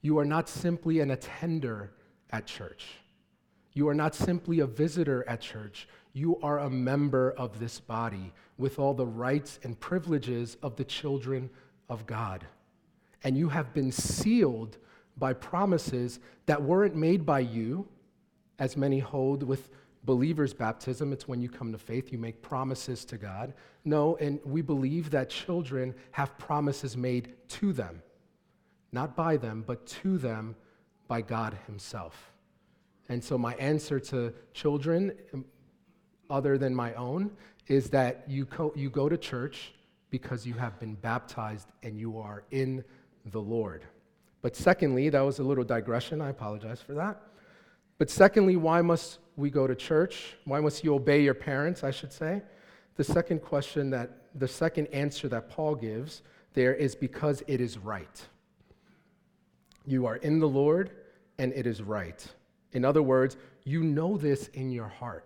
You 0.00 0.18
are 0.18 0.24
not 0.24 0.48
simply 0.48 1.00
an 1.00 1.10
attender 1.10 1.92
at 2.30 2.46
church. 2.46 2.86
You 3.72 3.88
are 3.88 3.94
not 3.94 4.14
simply 4.14 4.60
a 4.60 4.66
visitor 4.66 5.24
at 5.28 5.40
church. 5.40 5.88
You 6.12 6.38
are 6.42 6.58
a 6.58 6.70
member 6.70 7.32
of 7.32 7.58
this 7.58 7.80
body 7.80 8.32
with 8.56 8.78
all 8.78 8.94
the 8.94 9.06
rights 9.06 9.60
and 9.62 9.78
privileges 9.78 10.56
of 10.62 10.76
the 10.76 10.84
children 10.84 11.50
of 11.88 12.06
God. 12.06 12.44
And 13.24 13.36
you 13.36 13.48
have 13.48 13.72
been 13.72 13.92
sealed 13.92 14.78
by 15.16 15.32
promises 15.32 16.20
that 16.46 16.62
weren't 16.62 16.94
made 16.94 17.26
by 17.26 17.40
you, 17.40 17.88
as 18.58 18.76
many 18.76 18.98
hold 18.98 19.42
with 19.42 19.70
believers' 20.04 20.54
baptism. 20.54 21.12
It's 21.12 21.28
when 21.28 21.40
you 21.40 21.48
come 21.48 21.72
to 21.72 21.78
faith, 21.78 22.12
you 22.12 22.18
make 22.18 22.40
promises 22.40 23.04
to 23.06 23.18
God. 23.18 23.54
No, 23.84 24.16
and 24.16 24.40
we 24.44 24.62
believe 24.62 25.10
that 25.10 25.30
children 25.30 25.94
have 26.12 26.36
promises 26.38 26.96
made 26.96 27.34
to 27.48 27.72
them, 27.72 28.02
not 28.92 29.16
by 29.16 29.36
them, 29.36 29.64
but 29.66 29.86
to 29.86 30.18
them 30.18 30.56
by 31.06 31.20
God 31.22 31.56
Himself. 31.66 32.32
And 33.08 33.22
so, 33.22 33.38
my 33.38 33.54
answer 33.54 33.98
to 34.00 34.32
children, 34.52 35.12
um, 35.32 35.44
other 36.28 36.58
than 36.58 36.74
my 36.74 36.94
own, 36.94 37.30
is 37.66 37.90
that 37.90 38.24
you, 38.26 38.44
co- 38.44 38.72
you 38.76 38.90
go 38.90 39.08
to 39.08 39.16
church 39.16 39.72
because 40.10 40.46
you 40.46 40.54
have 40.54 40.78
been 40.78 40.94
baptized 40.94 41.68
and 41.82 41.98
you 41.98 42.18
are 42.18 42.44
in 42.50 42.84
the 43.26 43.40
Lord. 43.40 43.84
But 44.40 44.56
secondly, 44.56 45.08
that 45.08 45.20
was 45.20 45.38
a 45.38 45.42
little 45.42 45.64
digression. 45.64 46.20
I 46.20 46.30
apologize 46.30 46.80
for 46.80 46.94
that. 46.94 47.20
But 47.98 48.10
secondly, 48.10 48.56
why 48.56 48.80
must 48.80 49.18
we 49.36 49.50
go 49.50 49.66
to 49.66 49.74
church? 49.74 50.36
Why 50.44 50.60
must 50.60 50.84
you 50.84 50.94
obey 50.94 51.22
your 51.22 51.34
parents, 51.34 51.82
I 51.82 51.90
should 51.90 52.12
say? 52.12 52.42
The 52.96 53.04
second 53.04 53.42
question 53.42 53.90
that, 53.90 54.10
the 54.34 54.48
second 54.48 54.86
answer 54.88 55.28
that 55.28 55.48
Paul 55.50 55.74
gives 55.74 56.22
there 56.54 56.74
is 56.74 56.94
because 56.94 57.42
it 57.46 57.60
is 57.60 57.78
right. 57.78 58.26
You 59.88 60.04
are 60.04 60.16
in 60.16 60.38
the 60.38 60.48
Lord 60.48 60.90
and 61.38 61.50
it 61.54 61.66
is 61.66 61.82
right. 61.82 62.22
In 62.72 62.84
other 62.84 63.00
words, 63.00 63.38
you 63.64 63.82
know 63.82 64.18
this 64.18 64.48
in 64.48 64.70
your 64.70 64.86
heart. 64.86 65.24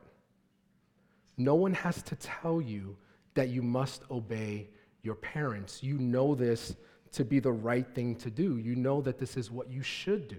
No 1.37 1.57
one 1.57 1.75
has 1.75 2.01
to 2.05 2.15
tell 2.15 2.63
you 2.63 2.97
that 3.35 3.49
you 3.49 3.61
must 3.61 4.05
obey 4.09 4.69
your 5.03 5.17
parents. 5.17 5.83
You 5.83 5.99
know 5.99 6.37
this 6.37 6.77
to 7.11 7.25
be 7.25 7.41
the 7.41 7.51
right 7.51 7.93
thing 7.93 8.15
to 8.17 8.31
do. 8.31 8.57
You 8.59 8.77
know 8.77 9.01
that 9.01 9.19
this 9.19 9.37
is 9.37 9.51
what 9.51 9.69
you 9.69 9.83
should 9.83 10.29
do. 10.29 10.39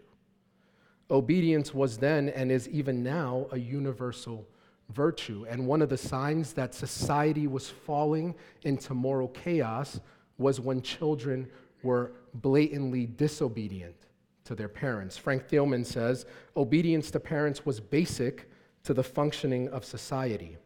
Obedience 1.12 1.74
was 1.74 1.98
then 1.98 2.30
and 2.30 2.50
is 2.50 2.70
even 2.70 3.04
now 3.04 3.48
a 3.52 3.60
universal 3.60 4.48
virtue. 4.92 5.46
And 5.50 5.68
one 5.68 5.82
of 5.82 5.90
the 5.90 5.98
signs 5.98 6.54
that 6.54 6.74
society 6.74 7.48
was 7.48 7.70
falling 7.70 8.36
into 8.62 8.94
moral 8.94 9.28
chaos 9.28 10.00
was 10.38 10.62
when 10.62 10.82
children 10.82 11.50
were 11.84 12.14
blatantly 12.36 13.06
disobedient 13.06 13.98
to 14.46 14.56
their 14.56 14.68
parents. 14.68 15.18
Frank 15.18 15.48
Thielman 15.48 15.86
says 15.86 16.26
obedience 16.56 17.12
to 17.12 17.20
parents 17.20 17.66
was 17.66 17.80
basic 17.80 18.50
to 18.84 18.94
the 18.94 19.04
functioning 19.04 19.70
of 19.70 19.86
society. 19.86 20.58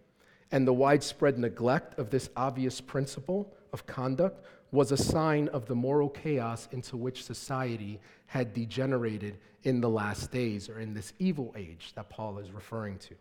And 0.51 0.67
the 0.67 0.73
widespread 0.73 1.37
neglect 1.37 1.99
of 1.99 2.09
this 2.09 2.29
obvious 2.35 2.81
principle 2.81 3.53
of 3.73 3.85
conduct 3.85 4.45
was 4.71 4.91
a 4.91 4.97
sign 4.97 5.47
of 5.49 5.65
the 5.65 5.75
moral 5.75 6.09
chaos 6.09 6.67
into 6.71 6.97
which 6.97 7.23
society 7.23 7.99
had 8.25 8.53
degenerated 8.53 9.37
in 9.63 9.81
the 9.81 9.89
last 9.89 10.31
days 10.31 10.69
or 10.69 10.79
in 10.79 10.93
this 10.93 11.13
evil 11.19 11.53
age 11.57 11.93
that 11.95 12.09
Paul 12.09 12.37
is 12.37 12.51
referring 12.51 12.97
to. 12.99 13.15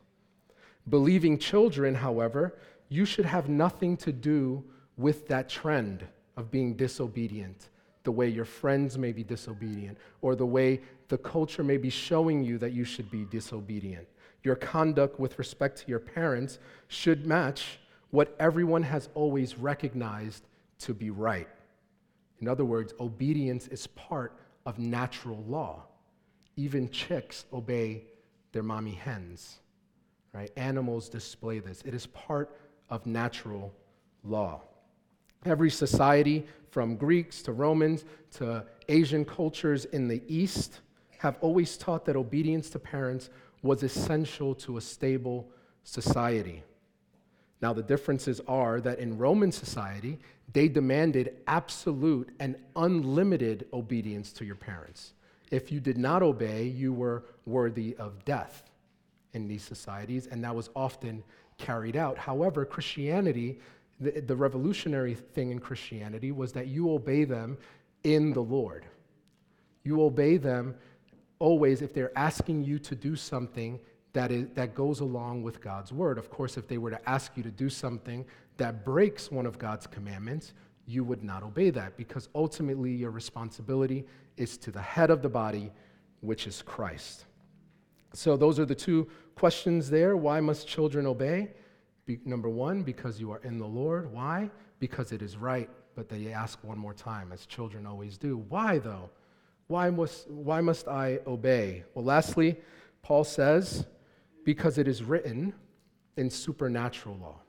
Believing 0.89 1.39
children, 1.39 1.95
however, 1.95 2.59
you 2.89 3.05
should 3.05 3.25
have 3.25 3.49
nothing 3.49 3.97
to 3.99 4.13
do 4.13 4.65
with 4.97 5.27
that 5.29 5.49
trend 5.49 6.05
of 6.37 6.51
being 6.51 6.75
disobedient, 6.75 7.69
the 8.07 8.13
way 8.13 8.29
your 8.29 8.45
friends 8.45 8.97
may 8.97 9.11
be 9.11 9.25
disobedient, 9.25 9.99
or 10.23 10.37
the 10.37 10.47
way 10.47 10.81
the 11.09 11.19
culture 11.19 11.65
may 11.65 11.77
be 11.77 11.91
showing 11.91 12.45
you 12.45 12.57
that 12.57 12.73
you 12.73 12.85
should 12.85 13.11
be 13.11 13.25
disobedient. 13.25 14.07
Your 14.45 14.55
conduct 14.55 15.19
with 15.19 15.37
respect 15.41 15.77
to 15.81 15.89
your 15.89 15.99
parents 15.99 16.61
should 16.87 17.27
match 17.27 17.81
what 18.11 18.37
everyone 18.39 18.85
has 18.85 19.09
always 19.15 19.59
recognized 19.59 20.45
to 20.79 20.95
be 20.95 21.11
right. 21.11 21.49
In 22.41 22.47
other 22.47 22.65
words, 22.65 22.95
obedience 23.01 23.67
is 23.67 23.89
part 23.89 24.39
of 24.67 24.79
natural 24.79 25.43
law. 25.49 25.83
Even 26.55 26.89
chicks 26.91 27.45
obey 27.53 28.05
their 28.53 28.63
mommy 28.63 28.95
hens, 28.95 29.59
right? 30.33 30.53
Animals 30.57 31.09
display 31.09 31.59
this. 31.59 31.83
It 31.85 31.93
is 31.93 32.07
part 32.07 32.57
of 32.89 33.05
natural 33.05 33.75
law. 34.23 34.63
Every 35.47 35.71
society, 35.71 36.45
from 36.71 36.97
Greeks 36.97 37.41
to 37.43 37.53
Romans 37.53 38.05
to 38.33 38.65
Asian 38.89 39.25
cultures 39.25 39.85
in 39.85 40.09
the 40.09 40.21
East, 40.27 40.81
have 41.19 41.37
always 41.41 41.77
taught 41.77 42.05
that 42.07 42.17
obedience 42.17 42.69
to 42.71 42.81
parents 42.81 43.31
was 43.63 43.85
essential 43.85 44.57
to 44.57 44.77
a 44.77 44.81
stable 44.81 45.49
society. 45.85 46.65
Now, 47.63 47.73
the 47.73 47.83
differences 47.83 48.41
are 48.49 48.81
that 48.81 48.99
in 48.99 49.17
Roman 49.17 49.53
society, 49.53 50.19
they 50.53 50.67
demanded 50.69 51.37
absolute 51.47 52.31
and 52.41 52.57
unlimited 52.75 53.67
obedience 53.73 54.33
to 54.35 54.45
your 54.45 54.57
parents. 54.57 55.15
If 55.53 55.71
you 55.71 55.79
did 55.79 55.97
not 55.97 56.25
obey, 56.25 56.65
you 56.65 56.93
were 56.93 57.25
worthy 57.47 57.95
of 57.99 58.25
death 58.25 58.65
in 59.33 59.47
these 59.47 59.63
societies, 59.63 60.27
and 60.27 60.43
that 60.43 60.55
was 60.55 60.71
often 60.75 61.23
carried 61.57 61.97
out. 61.97 62.19
However, 62.19 62.65
Christianity, 62.65 63.61
the, 64.01 64.21
the 64.21 64.37
revolutionary 64.37 65.15
thing 65.15 65.51
in 65.51 65.59
Christianity 65.59 66.33
was 66.33 66.53
that 66.53 66.69
you 66.69 66.93
obey 66.93 67.25
them 67.25 67.59
in 68.05 68.33
the 68.33 68.41
Lord. 68.41 68.85
You 69.85 70.03
obey 70.03 70.37
them 70.37 70.75
always 71.39 71.83
if 71.83 71.93
they're 71.93 72.17
asking 72.17 72.65
you 72.65 72.79
to 72.81 72.95
do 72.95 73.17
something 73.17 73.79
that, 74.13 74.31
is, 74.31 74.47
that 74.55 74.75
goes 74.75 75.01
along 75.01 75.43
with 75.43 75.61
God's 75.61 75.93
word. 75.93 76.19
Of 76.19 76.31
course, 76.31 76.57
if 76.57 76.67
they 76.67 76.79
were 76.79 76.91
to 76.91 77.09
ask 77.09 77.37
you 77.37 77.43
to 77.43 77.51
do 77.51 77.69
something 77.69 78.25
that 78.57 78.85
breaks 78.85 79.31
one 79.31 79.47
of 79.47 79.59
God's 79.59 79.87
commandments, 79.87 80.55
you 80.87 81.05
would 81.05 81.23
not 81.23 81.43
obey 81.43 81.71
that 81.71 81.97
because 81.97 82.29
ultimately 82.35 82.93
your 82.93 83.11
responsibility 83.11 84.07
is 84.37 84.57
to 84.59 84.71
the 84.71 84.81
head 84.81 85.11
of 85.11 85.21
the 85.21 85.29
body, 85.29 85.71
which 86.21 86.47
is 86.47 86.63
Christ. 86.63 87.27
So, 88.13 88.37
those 88.37 88.59
are 88.59 88.65
the 88.65 88.75
two 88.75 89.09
questions 89.35 89.91
there. 89.91 90.17
Why 90.17 90.41
must 90.41 90.67
children 90.67 91.07
obey? 91.07 91.51
Be, 92.07 92.21
number 92.25 92.49
one, 92.49 92.83
because 92.83 93.21
you 93.21 93.33
are 93.33 93.41
in 93.43 93.59
the 93.59 93.67
Lord. 93.67 94.13
Why? 94.13 94.51
Because 94.79 95.13
it 95.13 95.23
is 95.23 95.37
right. 95.37 95.69
But 95.95 96.09
they 96.09 96.33
ask 96.33 96.63
one 96.63 96.79
more 96.79 96.95
time, 96.95 97.33
as 97.33 97.47
children 97.47 97.87
always 97.87 98.17
do. 98.17 98.45
Why, 98.49 98.79
though? 98.79 99.11
Why 99.67 99.91
must, 99.91 100.31
why 100.31 100.61
must 100.61 100.87
I 100.87 101.19
obey? 101.27 101.85
Well, 101.95 102.05
lastly, 102.05 102.57
Paul 103.03 103.25
says, 103.25 103.87
because 104.45 104.79
it 104.79 104.87
is 104.87 105.03
written 105.03 105.53
in 106.17 106.31
supernatural 106.31 107.17
law. 107.17 107.41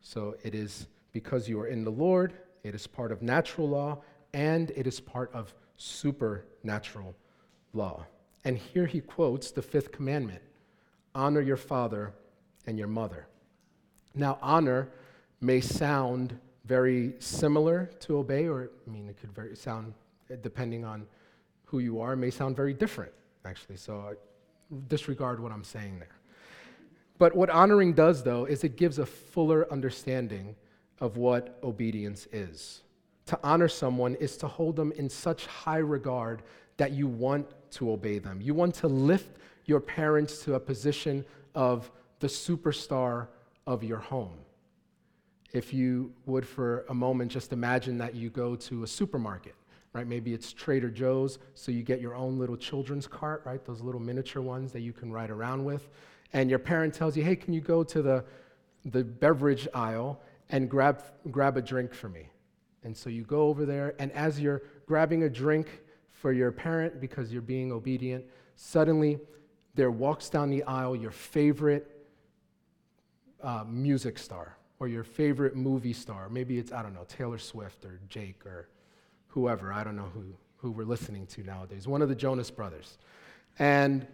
So 0.00 0.36
it 0.42 0.54
is 0.54 0.88
because 1.12 1.48
you 1.48 1.60
are 1.60 1.68
in 1.68 1.84
the 1.84 1.90
Lord, 1.90 2.34
it 2.64 2.74
is 2.74 2.86
part 2.86 3.12
of 3.12 3.22
natural 3.22 3.68
law, 3.68 4.02
and 4.32 4.70
it 4.72 4.86
is 4.86 4.98
part 4.98 5.32
of 5.32 5.54
supernatural 5.76 7.14
law. 7.72 8.04
And 8.44 8.58
here 8.58 8.86
he 8.86 9.00
quotes 9.00 9.52
the 9.52 9.62
fifth 9.62 9.92
commandment 9.92 10.42
honor 11.14 11.40
your 11.40 11.56
father 11.56 12.12
and 12.66 12.76
your 12.76 12.88
mother. 12.88 13.28
Now, 14.14 14.38
honor 14.40 14.88
may 15.40 15.60
sound 15.60 16.38
very 16.64 17.14
similar 17.18 17.90
to 18.00 18.18
obey, 18.18 18.46
or 18.46 18.70
I 18.86 18.90
mean, 18.90 19.08
it 19.08 19.18
could 19.18 19.32
very 19.32 19.56
sound, 19.56 19.94
depending 20.42 20.84
on 20.84 21.06
who 21.64 21.80
you 21.80 22.00
are, 22.00 22.16
may 22.16 22.30
sound 22.30 22.56
very 22.56 22.72
different, 22.72 23.12
actually. 23.44 23.76
So 23.76 24.16
disregard 24.88 25.40
what 25.40 25.52
I'm 25.52 25.64
saying 25.64 25.98
there. 25.98 26.16
But 27.18 27.34
what 27.34 27.50
honoring 27.50 27.92
does, 27.92 28.22
though, 28.22 28.44
is 28.44 28.64
it 28.64 28.76
gives 28.76 28.98
a 28.98 29.06
fuller 29.06 29.70
understanding 29.70 30.56
of 31.00 31.16
what 31.16 31.58
obedience 31.62 32.26
is. 32.32 32.82
To 33.26 33.38
honor 33.42 33.68
someone 33.68 34.14
is 34.16 34.36
to 34.38 34.48
hold 34.48 34.76
them 34.76 34.92
in 34.92 35.08
such 35.08 35.46
high 35.46 35.78
regard 35.78 36.42
that 36.76 36.92
you 36.92 37.06
want 37.06 37.46
to 37.72 37.92
obey 37.92 38.18
them. 38.18 38.40
You 38.40 38.54
want 38.54 38.74
to 38.76 38.88
lift 38.88 39.36
your 39.66 39.80
parents 39.80 40.42
to 40.44 40.54
a 40.54 40.60
position 40.60 41.24
of 41.54 41.90
the 42.20 42.26
superstar 42.26 43.28
of 43.66 43.82
your 43.82 43.98
home. 43.98 44.36
If 45.52 45.72
you 45.72 46.12
would, 46.26 46.46
for 46.46 46.84
a 46.88 46.94
moment, 46.94 47.30
just 47.30 47.52
imagine 47.52 47.98
that 47.98 48.14
you 48.14 48.28
go 48.28 48.56
to 48.56 48.82
a 48.82 48.86
supermarket, 48.86 49.54
right? 49.92 50.06
Maybe 50.06 50.34
it's 50.34 50.52
Trader 50.52 50.90
Joe's, 50.90 51.38
so 51.54 51.70
you 51.70 51.82
get 51.82 52.00
your 52.00 52.14
own 52.14 52.38
little 52.38 52.56
children's 52.56 53.06
cart, 53.06 53.42
right? 53.44 53.64
Those 53.64 53.80
little 53.80 54.00
miniature 54.00 54.42
ones 54.42 54.72
that 54.72 54.80
you 54.80 54.92
can 54.92 55.12
ride 55.12 55.30
around 55.30 55.64
with 55.64 55.88
and 56.34 56.50
your 56.50 56.58
parent 56.58 56.92
tells 56.92 57.16
you, 57.16 57.22
hey, 57.22 57.36
can 57.36 57.54
you 57.54 57.60
go 57.60 57.84
to 57.84 58.02
the, 58.02 58.24
the 58.84 59.04
beverage 59.04 59.68
aisle 59.72 60.20
and 60.50 60.68
grab, 60.68 61.00
grab 61.30 61.56
a 61.56 61.62
drink 61.62 61.94
for 61.94 62.08
me? 62.08 62.28
And 62.82 62.94
so 62.94 63.08
you 63.08 63.22
go 63.22 63.42
over 63.48 63.64
there, 63.64 63.94
and 63.98 64.12
as 64.12 64.38
you're 64.40 64.62
grabbing 64.84 65.22
a 65.22 65.30
drink 65.30 65.80
for 66.10 66.32
your 66.32 66.52
parent 66.52 67.00
because 67.00 67.32
you're 67.32 67.40
being 67.40 67.72
obedient, 67.72 68.24
suddenly 68.56 69.20
there 69.74 69.92
walks 69.92 70.28
down 70.28 70.50
the 70.50 70.64
aisle 70.64 70.94
your 70.94 71.12
favorite 71.12 71.93
uh, 73.44 73.64
music 73.68 74.18
star 74.18 74.56
or 74.80 74.88
your 74.88 75.04
favorite 75.04 75.54
movie 75.54 75.92
star. 75.92 76.28
Maybe 76.28 76.58
it's, 76.58 76.72
I 76.72 76.82
don't 76.82 76.94
know, 76.94 77.04
Taylor 77.06 77.38
Swift 77.38 77.84
or 77.84 78.00
Jake 78.08 78.44
or 78.46 78.68
whoever. 79.28 79.72
I 79.72 79.84
don't 79.84 79.96
know 79.96 80.10
who, 80.14 80.24
who 80.56 80.70
we're 80.70 80.86
listening 80.86 81.26
to 81.26 81.42
nowadays. 81.44 81.86
One 81.86 82.02
of 82.02 82.08
the 82.08 82.14
Jonas 82.14 82.50
brothers. 82.50 82.98
And 83.58 84.06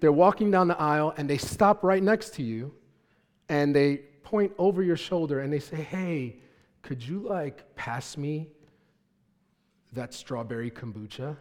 they're 0.00 0.10
walking 0.10 0.50
down 0.50 0.66
the 0.68 0.80
aisle 0.80 1.14
and 1.16 1.28
they 1.28 1.38
stop 1.38 1.84
right 1.84 2.02
next 2.02 2.34
to 2.34 2.42
you 2.42 2.72
and 3.48 3.74
they 3.74 3.98
point 4.22 4.52
over 4.58 4.82
your 4.82 4.96
shoulder 4.96 5.40
and 5.40 5.52
they 5.52 5.58
say, 5.58 5.76
Hey, 5.76 6.36
could 6.82 7.06
you 7.06 7.20
like 7.20 7.76
pass 7.76 8.16
me 8.16 8.48
that 9.92 10.14
strawberry 10.14 10.70
kombucha? 10.70 11.36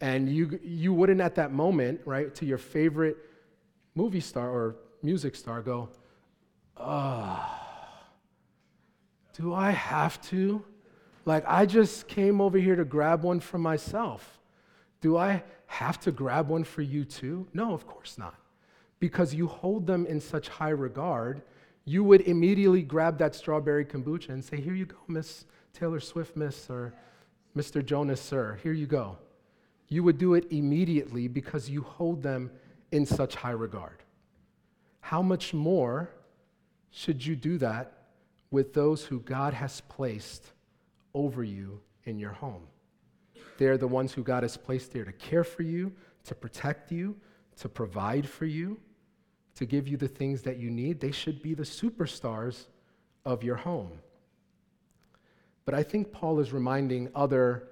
And 0.00 0.28
you, 0.28 0.58
you 0.64 0.92
wouldn't 0.92 1.20
at 1.20 1.34
that 1.36 1.52
moment, 1.52 2.00
right, 2.06 2.34
to 2.34 2.46
your 2.46 2.58
favorite 2.58 3.18
movie 3.94 4.20
star 4.20 4.50
or 4.50 4.76
music 5.02 5.36
star 5.36 5.60
go, 5.60 5.90
Oh, 6.80 7.60
do 9.34 9.52
I 9.54 9.70
have 9.70 10.20
to? 10.28 10.64
Like, 11.26 11.44
I 11.46 11.66
just 11.66 12.08
came 12.08 12.40
over 12.40 12.58
here 12.58 12.76
to 12.76 12.84
grab 12.84 13.22
one 13.22 13.40
for 13.40 13.58
myself. 13.58 14.38
Do 15.00 15.16
I 15.16 15.42
have 15.66 16.00
to 16.00 16.12
grab 16.12 16.48
one 16.48 16.64
for 16.64 16.82
you 16.82 17.04
too? 17.04 17.46
No, 17.52 17.72
of 17.72 17.86
course 17.86 18.18
not. 18.18 18.34
Because 18.98 19.34
you 19.34 19.46
hold 19.46 19.86
them 19.86 20.06
in 20.06 20.20
such 20.20 20.48
high 20.48 20.70
regard, 20.70 21.42
you 21.84 22.02
would 22.04 22.22
immediately 22.22 22.82
grab 22.82 23.18
that 23.18 23.34
strawberry 23.34 23.84
kombucha 23.84 24.30
and 24.30 24.44
say, 24.44 24.60
Here 24.60 24.74
you 24.74 24.86
go, 24.86 24.96
Miss 25.08 25.44
Taylor 25.72 26.00
Swift, 26.00 26.36
Miss, 26.36 26.68
or 26.68 26.94
Mr. 27.56 27.84
Jonas, 27.84 28.20
sir, 28.20 28.58
here 28.62 28.72
you 28.72 28.86
go. 28.86 29.16
You 29.88 30.04
would 30.04 30.18
do 30.18 30.34
it 30.34 30.46
immediately 30.50 31.28
because 31.28 31.68
you 31.68 31.82
hold 31.82 32.22
them 32.22 32.50
in 32.92 33.04
such 33.04 33.34
high 33.34 33.50
regard. 33.50 34.02
How 35.00 35.22
much 35.22 35.52
more 35.52 36.10
should 36.90 37.24
you 37.24 37.36
do 37.36 37.58
that 37.58 37.92
with 38.50 38.74
those 38.74 39.04
who 39.04 39.20
God 39.20 39.54
has 39.54 39.80
placed 39.82 40.52
over 41.14 41.42
you 41.44 41.80
in 42.04 42.18
your 42.18 42.32
home? 42.32 42.66
They're 43.58 43.78
the 43.78 43.88
ones 43.88 44.12
who 44.12 44.22
God 44.22 44.42
has 44.42 44.56
placed 44.56 44.92
there 44.92 45.04
to 45.04 45.12
care 45.12 45.44
for 45.44 45.62
you, 45.62 45.92
to 46.24 46.34
protect 46.34 46.90
you, 46.90 47.16
to 47.58 47.68
provide 47.68 48.28
for 48.28 48.46
you, 48.46 48.78
to 49.54 49.66
give 49.66 49.86
you 49.86 49.96
the 49.96 50.08
things 50.08 50.42
that 50.42 50.58
you 50.58 50.70
need. 50.70 51.00
They 51.00 51.10
should 51.10 51.42
be 51.42 51.54
the 51.54 51.62
superstars 51.62 52.66
of 53.24 53.44
your 53.44 53.56
home. 53.56 53.92
But 55.66 55.74
I 55.74 55.82
think 55.82 56.10
Paul 56.10 56.40
is 56.40 56.52
reminding 56.52 57.10
other 57.14 57.68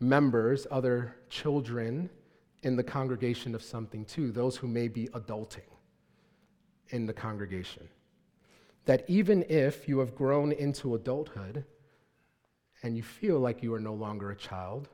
members, 0.00 0.66
other 0.70 1.16
children 1.28 2.08
in 2.62 2.76
the 2.76 2.84
congregation 2.84 3.54
of 3.54 3.62
something 3.62 4.04
too, 4.04 4.30
those 4.30 4.56
who 4.56 4.68
may 4.68 4.88
be 4.88 5.08
adulting 5.08 5.68
in 6.90 7.06
the 7.06 7.12
congregation. 7.12 7.88
That 8.88 9.04
even 9.06 9.44
if 9.50 9.86
you 9.86 9.98
have 9.98 10.14
grown 10.14 10.50
into 10.50 10.94
adulthood 10.94 11.62
and 12.82 12.96
you 12.96 13.02
feel 13.02 13.38
like 13.38 13.62
you 13.62 13.74
are 13.74 13.80
no 13.80 13.92
longer 13.92 14.30
a 14.30 14.34
child, 14.34 14.88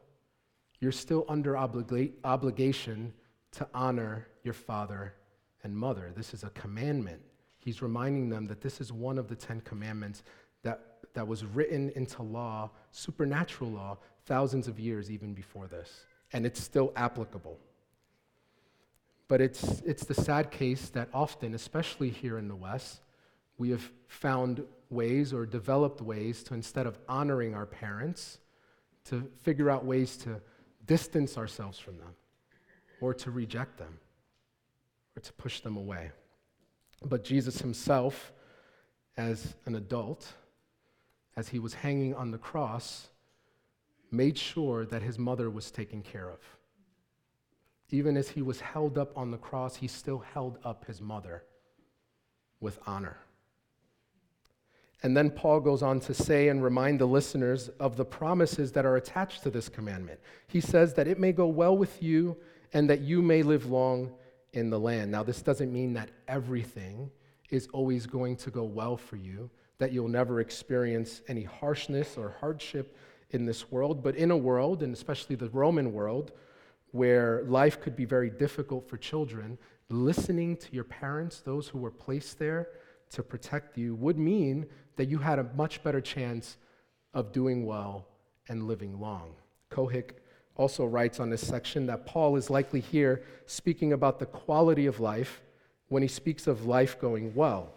you're 0.80 0.90
still 0.90 1.24
under 1.28 1.52
obliga- 1.52 2.10
obligation 2.24 3.12
to 3.52 3.68
honor 3.72 4.26
your 4.42 4.52
father 4.52 5.14
and 5.62 5.76
mother. 5.76 6.10
This 6.16 6.34
is 6.34 6.42
a 6.42 6.50
commandment. 6.50 7.22
He's 7.58 7.82
reminding 7.82 8.30
them 8.30 8.48
that 8.48 8.60
this 8.60 8.80
is 8.80 8.92
one 8.92 9.16
of 9.16 9.28
the 9.28 9.36
Ten 9.36 9.60
Commandments 9.60 10.24
that, 10.64 10.96
that 11.14 11.28
was 11.28 11.44
written 11.44 11.90
into 11.90 12.24
law, 12.24 12.72
supernatural 12.90 13.70
law, 13.70 13.98
thousands 14.26 14.66
of 14.66 14.80
years 14.80 15.08
even 15.08 15.34
before 15.34 15.68
this. 15.68 16.04
And 16.32 16.44
it's 16.44 16.60
still 16.60 16.92
applicable. 16.96 17.60
But 19.28 19.40
it's, 19.40 19.82
it's 19.86 20.04
the 20.04 20.14
sad 20.14 20.50
case 20.50 20.88
that 20.88 21.10
often, 21.14 21.54
especially 21.54 22.10
here 22.10 22.38
in 22.38 22.48
the 22.48 22.56
West, 22.56 23.03
we 23.58 23.70
have 23.70 23.90
found 24.08 24.64
ways 24.90 25.32
or 25.32 25.46
developed 25.46 26.00
ways 26.00 26.42
to, 26.44 26.54
instead 26.54 26.86
of 26.86 26.98
honoring 27.08 27.54
our 27.54 27.66
parents, 27.66 28.38
to 29.06 29.28
figure 29.42 29.70
out 29.70 29.84
ways 29.84 30.16
to 30.18 30.40
distance 30.86 31.36
ourselves 31.36 31.78
from 31.78 31.98
them 31.98 32.14
or 33.00 33.14
to 33.14 33.30
reject 33.30 33.78
them 33.78 33.98
or 35.16 35.20
to 35.20 35.32
push 35.34 35.60
them 35.60 35.76
away. 35.76 36.10
But 37.04 37.24
Jesus 37.24 37.60
himself, 37.60 38.32
as 39.16 39.54
an 39.66 39.74
adult, 39.74 40.32
as 41.36 41.48
he 41.48 41.58
was 41.58 41.74
hanging 41.74 42.14
on 42.14 42.30
the 42.30 42.38
cross, 42.38 43.08
made 44.10 44.38
sure 44.38 44.86
that 44.86 45.02
his 45.02 45.18
mother 45.18 45.50
was 45.50 45.70
taken 45.70 46.02
care 46.02 46.30
of. 46.30 46.38
Even 47.90 48.16
as 48.16 48.30
he 48.30 48.42
was 48.42 48.60
held 48.60 48.96
up 48.96 49.16
on 49.16 49.30
the 49.30 49.36
cross, 49.36 49.76
he 49.76 49.86
still 49.86 50.18
held 50.18 50.58
up 50.64 50.86
his 50.86 51.00
mother 51.00 51.44
with 52.60 52.78
honor. 52.86 53.18
And 55.04 55.14
then 55.14 55.30
Paul 55.30 55.60
goes 55.60 55.82
on 55.82 56.00
to 56.00 56.14
say 56.14 56.48
and 56.48 56.64
remind 56.64 56.98
the 56.98 57.06
listeners 57.06 57.68
of 57.78 57.96
the 57.98 58.06
promises 58.06 58.72
that 58.72 58.86
are 58.86 58.96
attached 58.96 59.42
to 59.42 59.50
this 59.50 59.68
commandment. 59.68 60.18
He 60.46 60.62
says 60.62 60.94
that 60.94 61.06
it 61.06 61.20
may 61.20 61.30
go 61.30 61.46
well 61.46 61.76
with 61.76 62.02
you 62.02 62.38
and 62.72 62.88
that 62.88 63.02
you 63.02 63.20
may 63.20 63.42
live 63.42 63.66
long 63.66 64.14
in 64.54 64.70
the 64.70 64.80
land. 64.80 65.12
Now, 65.12 65.22
this 65.22 65.42
doesn't 65.42 65.70
mean 65.70 65.92
that 65.92 66.08
everything 66.26 67.10
is 67.50 67.68
always 67.74 68.06
going 68.06 68.36
to 68.36 68.50
go 68.50 68.64
well 68.64 68.96
for 68.96 69.16
you, 69.16 69.50
that 69.76 69.92
you'll 69.92 70.08
never 70.08 70.40
experience 70.40 71.20
any 71.28 71.42
harshness 71.42 72.16
or 72.16 72.34
hardship 72.40 72.96
in 73.28 73.44
this 73.44 73.70
world, 73.70 74.02
but 74.02 74.16
in 74.16 74.30
a 74.30 74.36
world, 74.36 74.82
and 74.82 74.94
especially 74.94 75.36
the 75.36 75.50
Roman 75.50 75.92
world, 75.92 76.32
where 76.92 77.42
life 77.42 77.78
could 77.78 77.94
be 77.94 78.06
very 78.06 78.30
difficult 78.30 78.88
for 78.88 78.96
children, 78.96 79.58
listening 79.90 80.56
to 80.56 80.72
your 80.72 80.84
parents, 80.84 81.40
those 81.40 81.68
who 81.68 81.78
were 81.78 81.90
placed 81.90 82.38
there 82.38 82.68
to 83.10 83.22
protect 83.22 83.76
you, 83.76 83.94
would 83.96 84.18
mean 84.18 84.64
that 84.96 85.06
you 85.06 85.18
had 85.18 85.38
a 85.38 85.44
much 85.54 85.82
better 85.82 86.00
chance 86.00 86.56
of 87.12 87.32
doing 87.32 87.64
well 87.66 88.06
and 88.48 88.66
living 88.68 89.00
long. 89.00 89.34
Cohick 89.70 90.10
also 90.56 90.84
writes 90.84 91.20
on 91.20 91.30
this 91.30 91.46
section 91.46 91.86
that 91.86 92.06
Paul 92.06 92.36
is 92.36 92.50
likely 92.50 92.80
here 92.80 93.22
speaking 93.46 93.92
about 93.92 94.18
the 94.18 94.26
quality 94.26 94.86
of 94.86 95.00
life 95.00 95.42
when 95.88 96.02
he 96.02 96.08
speaks 96.08 96.46
of 96.46 96.66
life 96.66 96.98
going 97.00 97.34
well. 97.34 97.72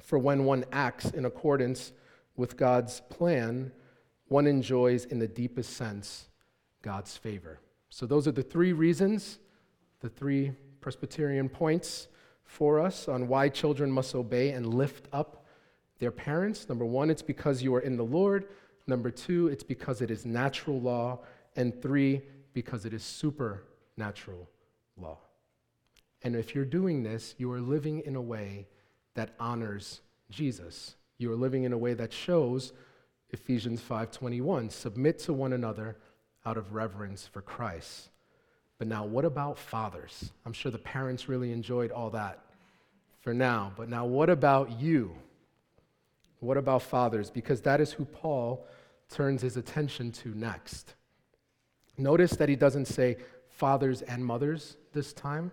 For 0.00 0.18
when 0.18 0.44
one 0.44 0.64
acts 0.72 1.10
in 1.10 1.24
accordance 1.24 1.92
with 2.36 2.56
God's 2.56 3.00
plan, 3.08 3.72
one 4.28 4.46
enjoys 4.46 5.04
in 5.04 5.18
the 5.18 5.28
deepest 5.28 5.74
sense 5.74 6.28
God's 6.80 7.16
favor. 7.16 7.60
So, 7.90 8.06
those 8.06 8.26
are 8.26 8.32
the 8.32 8.42
three 8.42 8.72
reasons, 8.72 9.38
the 10.00 10.08
three 10.08 10.52
Presbyterian 10.80 11.48
points 11.48 12.08
for 12.42 12.80
us 12.80 13.06
on 13.06 13.28
why 13.28 13.48
children 13.48 13.90
must 13.90 14.14
obey 14.14 14.50
and 14.50 14.74
lift 14.74 15.08
up 15.12 15.41
their 16.02 16.10
parents. 16.10 16.68
Number 16.68 16.84
one, 16.84 17.10
it's 17.10 17.22
because 17.22 17.62
you 17.62 17.72
are 17.76 17.80
in 17.80 17.96
the 17.96 18.04
Lord. 18.04 18.48
Number 18.88 19.08
two, 19.08 19.46
it's 19.46 19.62
because 19.62 20.02
it 20.02 20.10
is 20.10 20.26
natural 20.26 20.80
law. 20.80 21.20
And 21.54 21.80
three, 21.80 22.22
because 22.54 22.84
it 22.84 22.92
is 22.92 23.04
supernatural 23.04 24.48
law. 24.96 25.18
And 26.22 26.34
if 26.34 26.56
you're 26.56 26.64
doing 26.64 27.04
this, 27.04 27.36
you 27.38 27.52
are 27.52 27.60
living 27.60 28.00
in 28.00 28.16
a 28.16 28.20
way 28.20 28.66
that 29.14 29.36
honors 29.38 30.00
Jesus. 30.28 30.96
You 31.18 31.30
are 31.30 31.36
living 31.36 31.62
in 31.62 31.72
a 31.72 31.78
way 31.78 31.94
that 31.94 32.12
shows 32.12 32.72
Ephesians 33.30 33.80
5:21, 33.80 34.70
submit 34.70 35.20
to 35.20 35.32
one 35.32 35.52
another 35.52 35.98
out 36.44 36.56
of 36.56 36.74
reverence 36.74 37.28
for 37.28 37.42
Christ. 37.42 38.10
But 38.76 38.88
now 38.88 39.06
what 39.06 39.24
about 39.24 39.56
fathers? 39.56 40.32
I'm 40.44 40.52
sure 40.52 40.72
the 40.72 40.78
parents 40.78 41.28
really 41.28 41.52
enjoyed 41.52 41.92
all 41.92 42.10
that 42.10 42.44
for 43.20 43.32
now, 43.32 43.72
but 43.76 43.88
now 43.88 44.04
what 44.04 44.30
about 44.30 44.80
you? 44.80 45.16
What 46.42 46.56
about 46.56 46.82
fathers? 46.82 47.30
Because 47.30 47.60
that 47.60 47.80
is 47.80 47.92
who 47.92 48.04
Paul 48.04 48.66
turns 49.08 49.42
his 49.42 49.56
attention 49.56 50.10
to 50.10 50.30
next. 50.34 50.94
Notice 51.96 52.32
that 52.32 52.48
he 52.48 52.56
doesn't 52.56 52.86
say 52.86 53.18
fathers 53.48 54.02
and 54.02 54.26
mothers 54.26 54.76
this 54.92 55.12
time. 55.12 55.52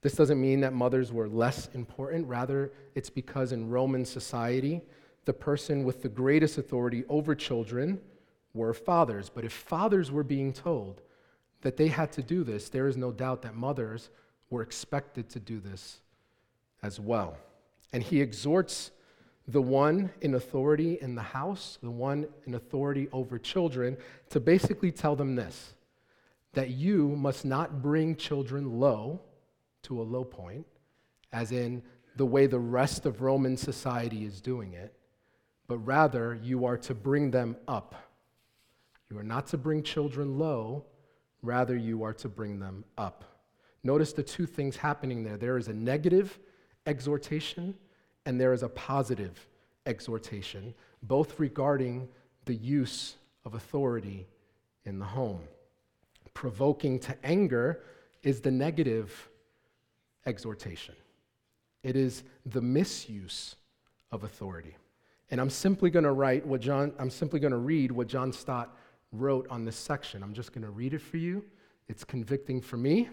This 0.00 0.12
doesn't 0.12 0.40
mean 0.40 0.60
that 0.60 0.72
mothers 0.72 1.12
were 1.12 1.28
less 1.28 1.68
important. 1.74 2.28
Rather, 2.28 2.70
it's 2.94 3.10
because 3.10 3.50
in 3.50 3.70
Roman 3.70 4.04
society, 4.04 4.82
the 5.24 5.32
person 5.32 5.82
with 5.82 6.02
the 6.02 6.08
greatest 6.08 6.58
authority 6.58 7.02
over 7.08 7.34
children 7.34 8.00
were 8.54 8.72
fathers. 8.74 9.28
But 9.28 9.44
if 9.44 9.52
fathers 9.52 10.12
were 10.12 10.22
being 10.22 10.52
told 10.52 11.02
that 11.62 11.76
they 11.76 11.88
had 11.88 12.12
to 12.12 12.22
do 12.22 12.44
this, 12.44 12.68
there 12.68 12.86
is 12.86 12.96
no 12.96 13.10
doubt 13.10 13.42
that 13.42 13.56
mothers 13.56 14.10
were 14.48 14.62
expected 14.62 15.28
to 15.30 15.40
do 15.40 15.58
this 15.58 15.98
as 16.84 17.00
well. 17.00 17.36
And 17.92 18.00
he 18.00 18.20
exhorts 18.20 18.92
the 19.48 19.62
one 19.62 20.10
in 20.20 20.34
authority 20.34 20.98
in 21.00 21.14
the 21.14 21.22
house, 21.22 21.78
the 21.82 21.90
one 21.90 22.26
in 22.46 22.54
authority 22.54 23.08
over 23.12 23.38
children, 23.38 23.96
to 24.28 24.38
basically 24.38 24.92
tell 24.92 25.16
them 25.16 25.34
this 25.34 25.74
that 26.54 26.70
you 26.70 27.08
must 27.10 27.44
not 27.44 27.82
bring 27.82 28.16
children 28.16 28.78
low 28.80 29.20
to 29.82 30.00
a 30.00 30.02
low 30.02 30.24
point, 30.24 30.66
as 31.32 31.52
in 31.52 31.82
the 32.16 32.26
way 32.26 32.46
the 32.46 32.58
rest 32.58 33.06
of 33.06 33.22
Roman 33.22 33.56
society 33.56 34.24
is 34.24 34.40
doing 34.40 34.72
it, 34.72 34.92
but 35.68 35.78
rather 35.78 36.38
you 36.42 36.64
are 36.64 36.76
to 36.78 36.94
bring 36.94 37.30
them 37.30 37.56
up. 37.68 37.94
You 39.10 39.18
are 39.18 39.24
not 39.24 39.46
to 39.48 39.58
bring 39.58 39.82
children 39.82 40.38
low, 40.38 40.84
rather, 41.42 41.76
you 41.76 42.02
are 42.02 42.14
to 42.14 42.28
bring 42.28 42.58
them 42.58 42.84
up. 42.96 43.24
Notice 43.84 44.12
the 44.12 44.22
two 44.22 44.46
things 44.46 44.76
happening 44.76 45.22
there 45.22 45.36
there 45.36 45.56
is 45.58 45.68
a 45.68 45.74
negative 45.74 46.38
exhortation 46.86 47.74
and 48.28 48.38
there 48.38 48.52
is 48.52 48.62
a 48.62 48.68
positive 48.68 49.48
exhortation, 49.86 50.74
both 51.02 51.40
regarding 51.40 52.06
the 52.44 52.54
use 52.54 53.16
of 53.46 53.54
authority 53.54 54.26
in 54.84 54.98
the 54.98 55.04
home. 55.06 55.40
Provoking 56.34 56.98
to 56.98 57.16
anger 57.24 57.80
is 58.22 58.42
the 58.42 58.50
negative 58.50 59.30
exhortation, 60.26 60.94
it 61.82 61.96
is 61.96 62.22
the 62.44 62.60
misuse 62.60 63.56
of 64.12 64.24
authority. 64.24 64.76
And 65.30 65.40
I'm 65.40 65.48
simply 65.48 65.88
going 65.88 66.04
to 66.04 66.12
write 66.12 66.46
what 66.46 66.60
John, 66.60 66.92
I'm 66.98 67.08
simply 67.08 67.40
going 67.40 67.52
to 67.52 67.56
read 67.56 67.90
what 67.90 68.08
John 68.08 68.30
Stott 68.30 68.76
wrote 69.10 69.46
on 69.48 69.64
this 69.64 69.76
section. 69.76 70.22
I'm 70.22 70.34
just 70.34 70.52
going 70.52 70.64
to 70.64 70.70
read 70.70 70.92
it 70.92 71.00
for 71.00 71.16
you. 71.16 71.42
It's 71.88 72.04
convicting 72.04 72.60
for 72.60 72.76
me, 72.76 73.08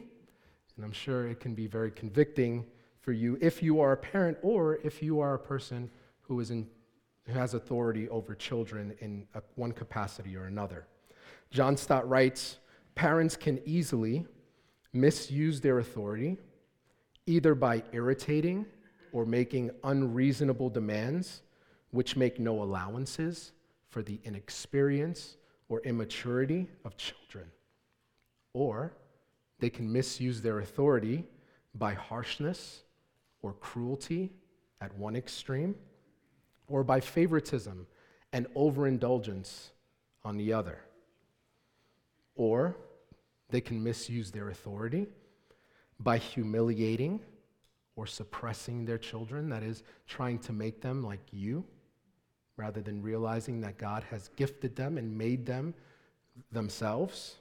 and 0.76 0.84
I'm 0.84 0.92
sure 0.92 1.26
it 1.26 1.40
can 1.40 1.56
be 1.56 1.68
very 1.68 1.92
convicting 1.92 2.66
for 3.06 3.14
you 3.14 3.38
if 3.40 3.62
you 3.62 3.80
are 3.80 3.92
a 3.92 3.98
parent 3.98 4.36
or 4.42 4.80
if 4.84 5.04
you 5.04 5.20
are 5.20 5.36
a 5.36 5.40
person 5.40 5.92
who, 6.22 6.40
is 6.40 6.50
in, 6.50 6.68
who 7.28 7.34
has 7.34 7.54
authority 7.54 8.10
over 8.10 8.34
children 8.34 8.96
in 9.00 9.28
a, 9.36 9.44
one 9.54 9.72
capacity 9.72 10.36
or 10.36 10.46
another. 10.46 10.88
John 11.52 11.78
Stott 11.78 12.10
writes 12.10 12.58
Parents 12.96 13.36
can 13.36 13.62
easily 13.64 14.26
misuse 14.92 15.62
their 15.62 15.78
authority 15.78 16.38
either 17.28 17.54
by 17.54 17.84
irritating 17.92 18.66
or 19.12 19.26
making 19.26 19.70
unreasonable 19.84 20.72
demands 20.72 21.44
which 21.92 22.16
make 22.16 22.40
no 22.40 22.64
allowances 22.64 23.52
for 23.90 24.02
the 24.02 24.20
inexperience 24.24 25.38
or 25.70 25.80
immaturity 25.82 26.68
of 26.84 26.98
children. 26.98 27.46
Or 28.54 28.94
they 29.60 29.70
can 29.70 29.92
misuse 29.92 30.42
their 30.42 30.60
authority 30.60 31.26
by 31.76 31.94
harshness 31.94 32.82
or 33.46 33.54
cruelty 33.54 34.32
at 34.82 34.92
one 34.98 35.16
extreme, 35.16 35.76
or 36.68 36.84
by 36.84 37.00
favoritism 37.00 37.86
and 38.34 38.48
overindulgence 38.56 39.70
on 40.24 40.36
the 40.36 40.52
other. 40.52 40.80
Or 42.36 42.76
they 43.52 43.62
can 43.62 43.84
misuse 43.84 44.32
their 44.32 44.50
authority 44.50 45.06
by 46.00 46.18
humiliating 46.18 47.20
or 47.96 48.08
suppressing 48.08 48.84
their 48.84 48.98
children, 48.98 49.48
that 49.50 49.62
is, 49.62 49.84
trying 50.08 50.40
to 50.40 50.52
make 50.52 50.82
them 50.82 51.04
like 51.04 51.22
you 51.32 51.64
rather 52.58 52.82
than 52.82 53.02
realizing 53.02 53.62
that 53.62 53.78
God 53.78 54.04
has 54.10 54.30
gifted 54.36 54.76
them 54.76 54.98
and 54.98 55.16
made 55.16 55.46
them 55.46 55.76
themselves. 56.52 57.36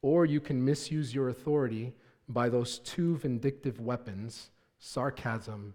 Or 0.00 0.24
you 0.24 0.40
can 0.40 0.64
misuse 0.64 1.12
your 1.12 1.28
authority 1.28 1.92
by 2.28 2.48
those 2.48 2.78
two 2.80 3.16
vindictive 3.16 3.80
weapons 3.80 4.50
sarcasm 4.78 5.74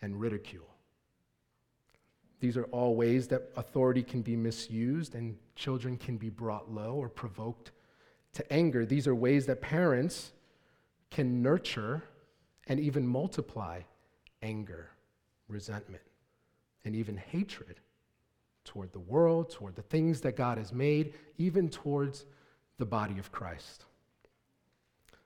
and 0.00 0.20
ridicule. 0.20 0.66
These 2.40 2.56
are 2.56 2.64
all 2.64 2.96
ways 2.96 3.28
that 3.28 3.50
authority 3.56 4.02
can 4.02 4.22
be 4.22 4.34
misused 4.34 5.14
and 5.14 5.36
children 5.54 5.98
can 5.98 6.16
be 6.16 6.30
brought 6.30 6.72
low 6.72 6.94
or 6.94 7.08
provoked 7.08 7.72
to 8.32 8.52
anger. 8.52 8.86
These 8.86 9.06
are 9.06 9.14
ways 9.14 9.44
that 9.46 9.60
parents 9.60 10.32
can 11.10 11.42
nurture 11.42 12.02
and 12.66 12.80
even 12.80 13.06
multiply 13.06 13.82
anger, 14.42 14.90
resentment 15.48 16.02
and 16.84 16.94
even 16.94 17.16
hatred 17.16 17.80
toward 18.64 18.92
the 18.92 19.00
world, 19.00 19.50
toward 19.50 19.74
the 19.74 19.82
things 19.82 20.20
that 20.22 20.36
God 20.36 20.56
has 20.56 20.72
made, 20.72 21.14
even 21.36 21.68
towards 21.68 22.24
the 22.78 22.86
body 22.86 23.18
of 23.18 23.30
Christ. 23.32 23.84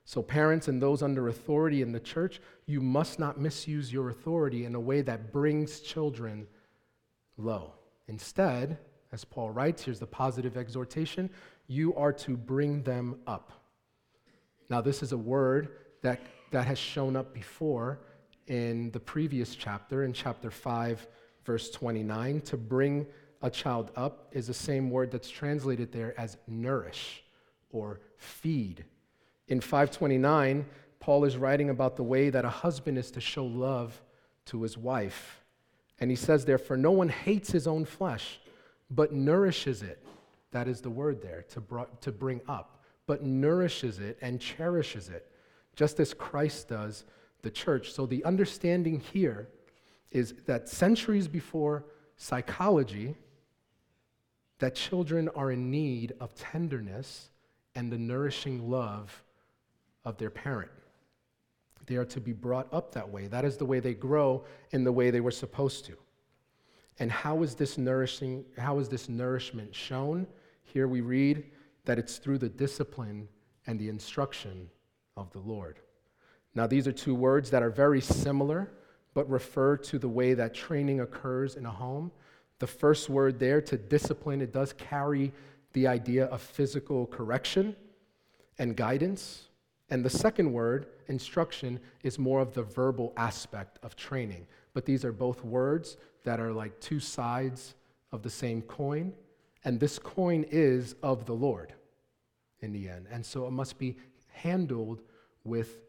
So, 0.07 0.21
parents 0.21 0.67
and 0.67 0.79
those 0.79 1.01
under 1.01 1.27
authority 1.29 1.81
in 1.81 1.91
the 1.91 1.99
church, 1.99 2.39
you 2.67 2.79
must 2.79 3.17
not 3.17 3.39
misuse 3.39 3.91
your 3.91 4.09
authority 4.09 4.65
in 4.65 4.75
a 4.75 4.79
way 4.79 5.01
that 5.01 5.33
brings 5.33 5.79
children 5.79 6.45
low. 7.37 7.73
Instead, 8.07 8.77
as 9.11 9.25
Paul 9.25 9.49
writes, 9.49 9.83
here's 9.83 9.99
the 9.99 10.05
positive 10.05 10.57
exhortation 10.57 11.29
you 11.67 11.95
are 11.95 12.13
to 12.13 12.37
bring 12.37 12.83
them 12.83 13.15
up. 13.25 13.51
Now, 14.69 14.81
this 14.81 15.01
is 15.01 15.11
a 15.11 15.17
word 15.17 15.69
that, 16.03 16.19
that 16.51 16.67
has 16.67 16.77
shown 16.77 17.15
up 17.15 17.33
before 17.33 17.99
in 18.45 18.91
the 18.91 18.99
previous 18.99 19.55
chapter, 19.55 20.03
in 20.03 20.13
chapter 20.13 20.51
5, 20.51 21.07
verse 21.43 21.71
29. 21.71 22.41
To 22.41 22.57
bring 22.57 23.07
a 23.41 23.49
child 23.49 23.89
up 23.95 24.27
is 24.31 24.45
the 24.45 24.53
same 24.53 24.91
word 24.91 25.09
that's 25.09 25.29
translated 25.29 25.91
there 25.91 26.13
as 26.19 26.37
nourish 26.47 27.23
or 27.71 28.01
feed. 28.17 28.85
In 29.47 29.61
529, 29.61 30.65
Paul 30.99 31.25
is 31.25 31.37
writing 31.37 31.69
about 31.69 31.95
the 31.95 32.03
way 32.03 32.29
that 32.29 32.45
a 32.45 32.49
husband 32.49 32.97
is 32.97 33.11
to 33.11 33.21
show 33.21 33.45
love 33.45 34.01
to 34.45 34.63
his 34.63 34.77
wife. 34.77 35.43
And 35.99 36.09
he 36.09 36.15
says 36.15 36.45
there, 36.45 36.57
For 36.57 36.75
no 36.75 36.91
one 36.91 37.09
hates 37.09 37.51
his 37.51 37.67
own 37.67 37.85
flesh, 37.85 38.39
but 38.89 39.13
nourishes 39.13 39.83
it. 39.83 40.03
That 40.51 40.67
is 40.67 40.81
the 40.81 40.89
word 40.89 41.21
there, 41.21 41.43
to, 41.49 41.61
br- 41.61 41.81
to 42.01 42.11
bring 42.11 42.41
up, 42.47 42.83
but 43.07 43.23
nourishes 43.23 43.99
it 43.99 44.17
and 44.21 44.39
cherishes 44.39 45.09
it, 45.09 45.29
just 45.75 45.99
as 45.99 46.13
Christ 46.13 46.69
does 46.69 47.05
the 47.41 47.51
church. 47.51 47.91
So 47.91 48.05
the 48.05 48.23
understanding 48.25 48.99
here 48.99 49.49
is 50.11 50.33
that 50.45 50.69
centuries 50.69 51.27
before 51.27 51.85
psychology, 52.17 53.15
that 54.59 54.73
children 54.73 55.29
are 55.35 55.51
in 55.51 55.69
need 55.69 56.13
of 56.19 56.33
tenderness 56.33 57.29
and 57.75 57.91
the 57.91 57.97
nourishing 57.97 58.71
love 58.71 59.23
of 60.05 60.17
their 60.17 60.29
parent. 60.29 60.71
They 61.87 61.97
are 61.97 62.05
to 62.05 62.21
be 62.21 62.33
brought 62.33 62.67
up 62.73 62.91
that 62.93 63.09
way. 63.09 63.27
That 63.27 63.45
is 63.45 63.57
the 63.57 63.65
way 63.65 63.79
they 63.79 63.93
grow 63.93 64.43
in 64.71 64.83
the 64.83 64.91
way 64.91 65.11
they 65.11 65.19
were 65.19 65.31
supposed 65.31 65.85
to. 65.85 65.97
And 66.97 67.11
how 67.11 67.43
is 67.43 67.55
this 67.55 67.77
nourishing 67.77 68.45
how 68.57 68.79
is 68.79 68.89
this 68.89 69.09
nourishment 69.09 69.75
shown? 69.75 70.25
Here 70.63 70.87
we 70.87 71.01
read 71.01 71.43
that 71.83 71.99
it's 71.99 72.17
through 72.17 72.39
the 72.39 72.49
discipline 72.49 73.27
and 73.67 73.79
the 73.79 73.89
instruction 73.89 74.69
of 75.17 75.31
the 75.31 75.39
Lord. 75.39 75.79
Now 76.55 76.65
these 76.65 76.87
are 76.87 76.91
two 76.91 77.13
words 77.13 77.51
that 77.51 77.61
are 77.61 77.69
very 77.69 78.01
similar 78.01 78.71
but 79.13 79.29
refer 79.29 79.77
to 79.77 79.97
the 79.97 80.09
way 80.09 80.33
that 80.33 80.53
training 80.53 80.99
occurs 80.99 81.55
in 81.55 81.65
a 81.65 81.71
home. 81.71 82.11
The 82.59 82.67
first 82.67 83.09
word 83.09 83.39
there 83.39 83.61
to 83.61 83.77
discipline 83.77 84.41
it 84.41 84.53
does 84.53 84.73
carry 84.73 85.31
the 85.73 85.87
idea 85.87 86.25
of 86.25 86.41
physical 86.41 87.07
correction 87.07 87.75
and 88.59 88.75
guidance. 88.75 89.47
And 89.89 90.03
the 90.03 90.09
second 90.09 90.51
word, 90.51 90.87
instruction, 91.07 91.79
is 92.03 92.17
more 92.17 92.41
of 92.41 92.53
the 92.53 92.63
verbal 92.63 93.13
aspect 93.17 93.77
of 93.83 93.95
training. 93.95 94.47
But 94.73 94.85
these 94.85 95.05
are 95.05 95.11
both 95.11 95.43
words 95.43 95.97
that 96.23 96.39
are 96.39 96.51
like 96.51 96.79
two 96.79 96.99
sides 96.99 97.75
of 98.11 98.23
the 98.23 98.29
same 98.29 98.61
coin. 98.63 99.13
And 99.63 99.79
this 99.79 99.99
coin 99.99 100.45
is 100.49 100.95
of 101.03 101.25
the 101.25 101.33
Lord 101.33 101.73
in 102.61 102.71
the 102.71 102.89
end. 102.89 103.07
And 103.11 103.25
so 103.25 103.45
it 103.47 103.51
must 103.51 103.77
be 103.77 103.95
handled 104.29 105.01
with, 105.43 105.83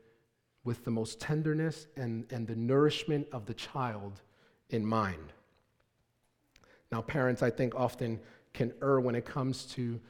with 0.64 0.84
the 0.84 0.90
most 0.90 1.18
tenderness 1.18 1.86
and, 1.96 2.30
and 2.30 2.46
the 2.46 2.56
nourishment 2.56 3.26
of 3.32 3.46
the 3.46 3.54
child 3.54 4.20
in 4.70 4.84
mind. 4.84 5.32
Now, 6.92 7.00
parents, 7.00 7.42
I 7.42 7.50
think, 7.50 7.74
often 7.74 8.20
can 8.52 8.72
err 8.82 9.00
when 9.00 9.14
it 9.14 9.24
comes 9.24 9.64
to 9.66 10.00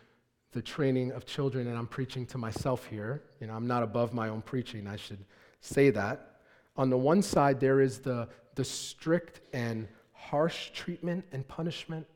the 0.53 0.63
training 0.63 1.13
of 1.13 1.27
children, 1.27 1.67
and 1.67 1.77
I'm 1.77 1.87
preaching 1.87 2.27
to 2.27 2.39
myself 2.39 2.87
here. 2.87 3.23
You 3.41 3.47
know, 3.47 3.55
I'm 3.55 3.67
not 3.67 3.83
above 3.83 4.15
my 4.15 4.29
own 4.29 4.43
preaching, 4.43 4.87
I 4.87 4.97
should 4.97 5.25
say 5.61 5.91
that. 5.91 6.41
On 6.77 6.91
the 6.91 6.97
one 6.97 7.23
side, 7.23 7.61
there 7.61 7.81
is 7.81 8.01
the, 8.01 8.29
the 8.55 8.65
strict 8.65 9.41
and 9.53 9.89
harsh 10.13 10.71
treatment 10.71 11.25
and 11.33 11.47
punishment 11.47 12.07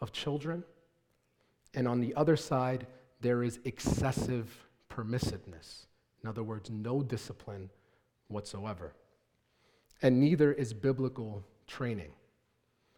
of 0.00 0.12
children. 0.12 0.64
And 1.74 1.88
on 1.88 2.00
the 2.00 2.14
other 2.14 2.36
side, 2.36 2.86
there 3.20 3.42
is 3.42 3.60
excessive 3.64 4.66
permissiveness. 4.90 5.86
In 6.22 6.28
other 6.28 6.42
words, 6.42 6.70
no 6.70 7.02
discipline 7.02 7.70
whatsoever. 8.28 8.94
And 10.02 10.20
neither 10.20 10.52
is 10.52 10.72
biblical 10.72 11.44
training. 11.66 12.10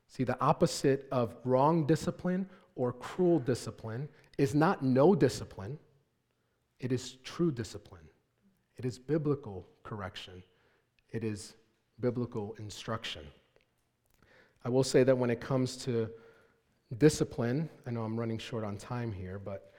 See, 0.09 0.25
the 0.25 0.40
opposite 0.40 1.07
of 1.11 1.37
wrong 1.44 1.87
discipline 1.87 2.49
or 2.77 2.92
cruel 2.92 3.38
discipline 3.38 4.09
is 4.38 4.55
not 4.55 4.83
no 4.83 5.14
discipline, 5.14 5.79
it 6.81 6.92
is 6.92 7.16
true 7.25 7.51
discipline. 7.51 8.09
It 8.77 8.85
is 8.85 8.99
biblical 8.99 9.66
correction. 9.83 10.42
It 11.11 11.23
is 11.25 11.55
biblical 12.01 12.55
instruction. 12.59 13.23
I 14.64 14.68
will 14.68 14.83
say 14.83 15.05
that 15.05 15.16
when 15.16 15.31
it 15.31 15.40
comes 15.40 15.77
to 15.85 16.11
discipline, 16.99 17.68
I 17.87 17.90
know 17.90 18.03
I'm 18.03 18.18
running 18.18 18.38
short 18.38 18.64
on 18.64 18.77
time 18.77 19.12
here, 19.12 19.38
but 19.38 19.73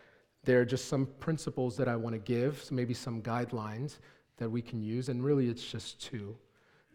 there 0.43 0.61
are 0.61 0.65
just 0.65 0.87
some 0.87 1.07
principles 1.19 1.75
that 1.77 1.87
I 1.87 1.95
want 1.95 2.13
to 2.13 2.19
give, 2.19 2.63
so 2.63 2.75
maybe 2.75 2.93
some 2.93 3.21
guidelines 3.21 3.97
that 4.37 4.49
we 4.49 4.61
can 4.61 4.81
use, 4.81 5.09
and 5.09 5.23
really 5.23 5.49
it's 5.49 5.63
just 5.63 6.01
two. 6.01 6.37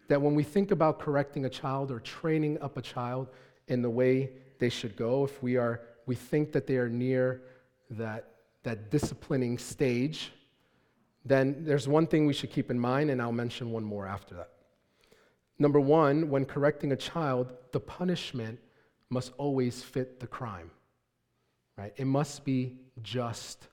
That 0.09 0.20
when 0.20 0.35
we 0.35 0.42
think 0.42 0.70
about 0.70 0.99
correcting 0.99 1.44
a 1.44 1.51
child 1.51 1.90
or 1.90 2.01
training 2.01 2.61
up 2.61 2.77
a 2.77 2.83
child 2.83 3.29
in 3.68 3.83
the 3.83 3.90
way 3.90 4.31
they 4.59 4.68
should 4.68 4.96
go, 4.96 5.25
if 5.25 5.42
we 5.42 5.57
are 5.57 5.83
we 6.11 6.16
think 6.16 6.51
that 6.51 6.66
they 6.66 6.77
are 6.77 6.88
near 6.88 7.40
that, 7.90 8.31
that 8.64 8.90
disciplining 8.90 9.57
stage, 9.59 10.33
then 11.25 11.62
there's 11.64 11.87
one 11.87 12.05
thing 12.05 12.27
we 12.27 12.33
should 12.33 12.51
keep 12.51 12.68
in 12.68 12.81
mind, 12.81 13.11
and 13.11 13.23
I'll 13.23 13.31
mention 13.31 13.70
one 13.70 13.85
more 13.85 14.09
after 14.09 14.35
that. 14.35 14.51
Number 15.61 15.79
one, 15.79 16.29
when 16.29 16.44
correcting 16.46 16.90
a 16.90 16.96
child, 16.96 17.53
the 17.70 17.79
punishment 17.79 18.59
must 19.09 19.31
always 19.38 19.85
fit 19.85 20.18
the 20.18 20.27
crime, 20.27 20.73
right? 21.79 21.92
It 21.96 22.07
must 22.07 22.44
be 22.44 22.81
just 23.05 23.68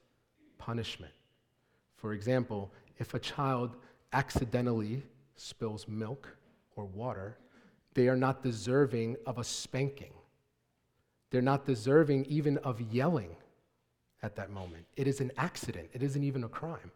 punishment. 0.60 1.14
For 1.96 2.14
example, 2.14 2.72
if 3.00 3.16
a 3.16 3.20
child 3.20 3.78
accidentally 4.14 5.02
spills 5.38 5.88
milk 5.88 6.30
or 6.76 6.86
water, 6.86 7.40
they 7.96 8.08
are 8.08 8.16
not 8.16 8.44
deserving 8.44 9.18
of 9.26 9.40
a 9.40 9.44
spanking. 9.44 10.14
They're 11.30 11.42
not 11.42 11.66
deserving 11.66 12.26
even 12.26 12.58
of 12.60 12.80
yelling 12.82 13.36
at 14.24 14.36
that 14.36 14.50
moment. 14.50 14.86
It 14.96 15.08
is 15.08 15.22
an 15.22 15.32
accident, 15.38 15.90
it 15.94 16.02
isn't 16.04 16.24
even 16.24 16.44
a 16.44 16.50
crime. 16.50 16.92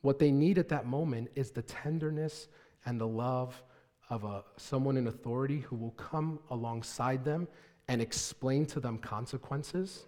What 0.00 0.18
they 0.18 0.30
need 0.30 0.58
at 0.58 0.68
that 0.68 0.86
moment 0.86 1.30
is 1.34 1.50
the 1.50 1.62
tenderness 1.62 2.48
and 2.84 3.00
the 3.00 3.06
love 3.06 3.62
of 4.08 4.24
a, 4.24 4.44
someone 4.56 4.96
in 4.96 5.08
authority 5.08 5.60
who 5.60 5.76
will 5.76 5.92
come 5.92 6.38
alongside 6.50 7.24
them 7.24 7.48
and 7.88 8.00
explain 8.00 8.66
to 8.66 8.80
them 8.80 8.98
consequences, 8.98 10.06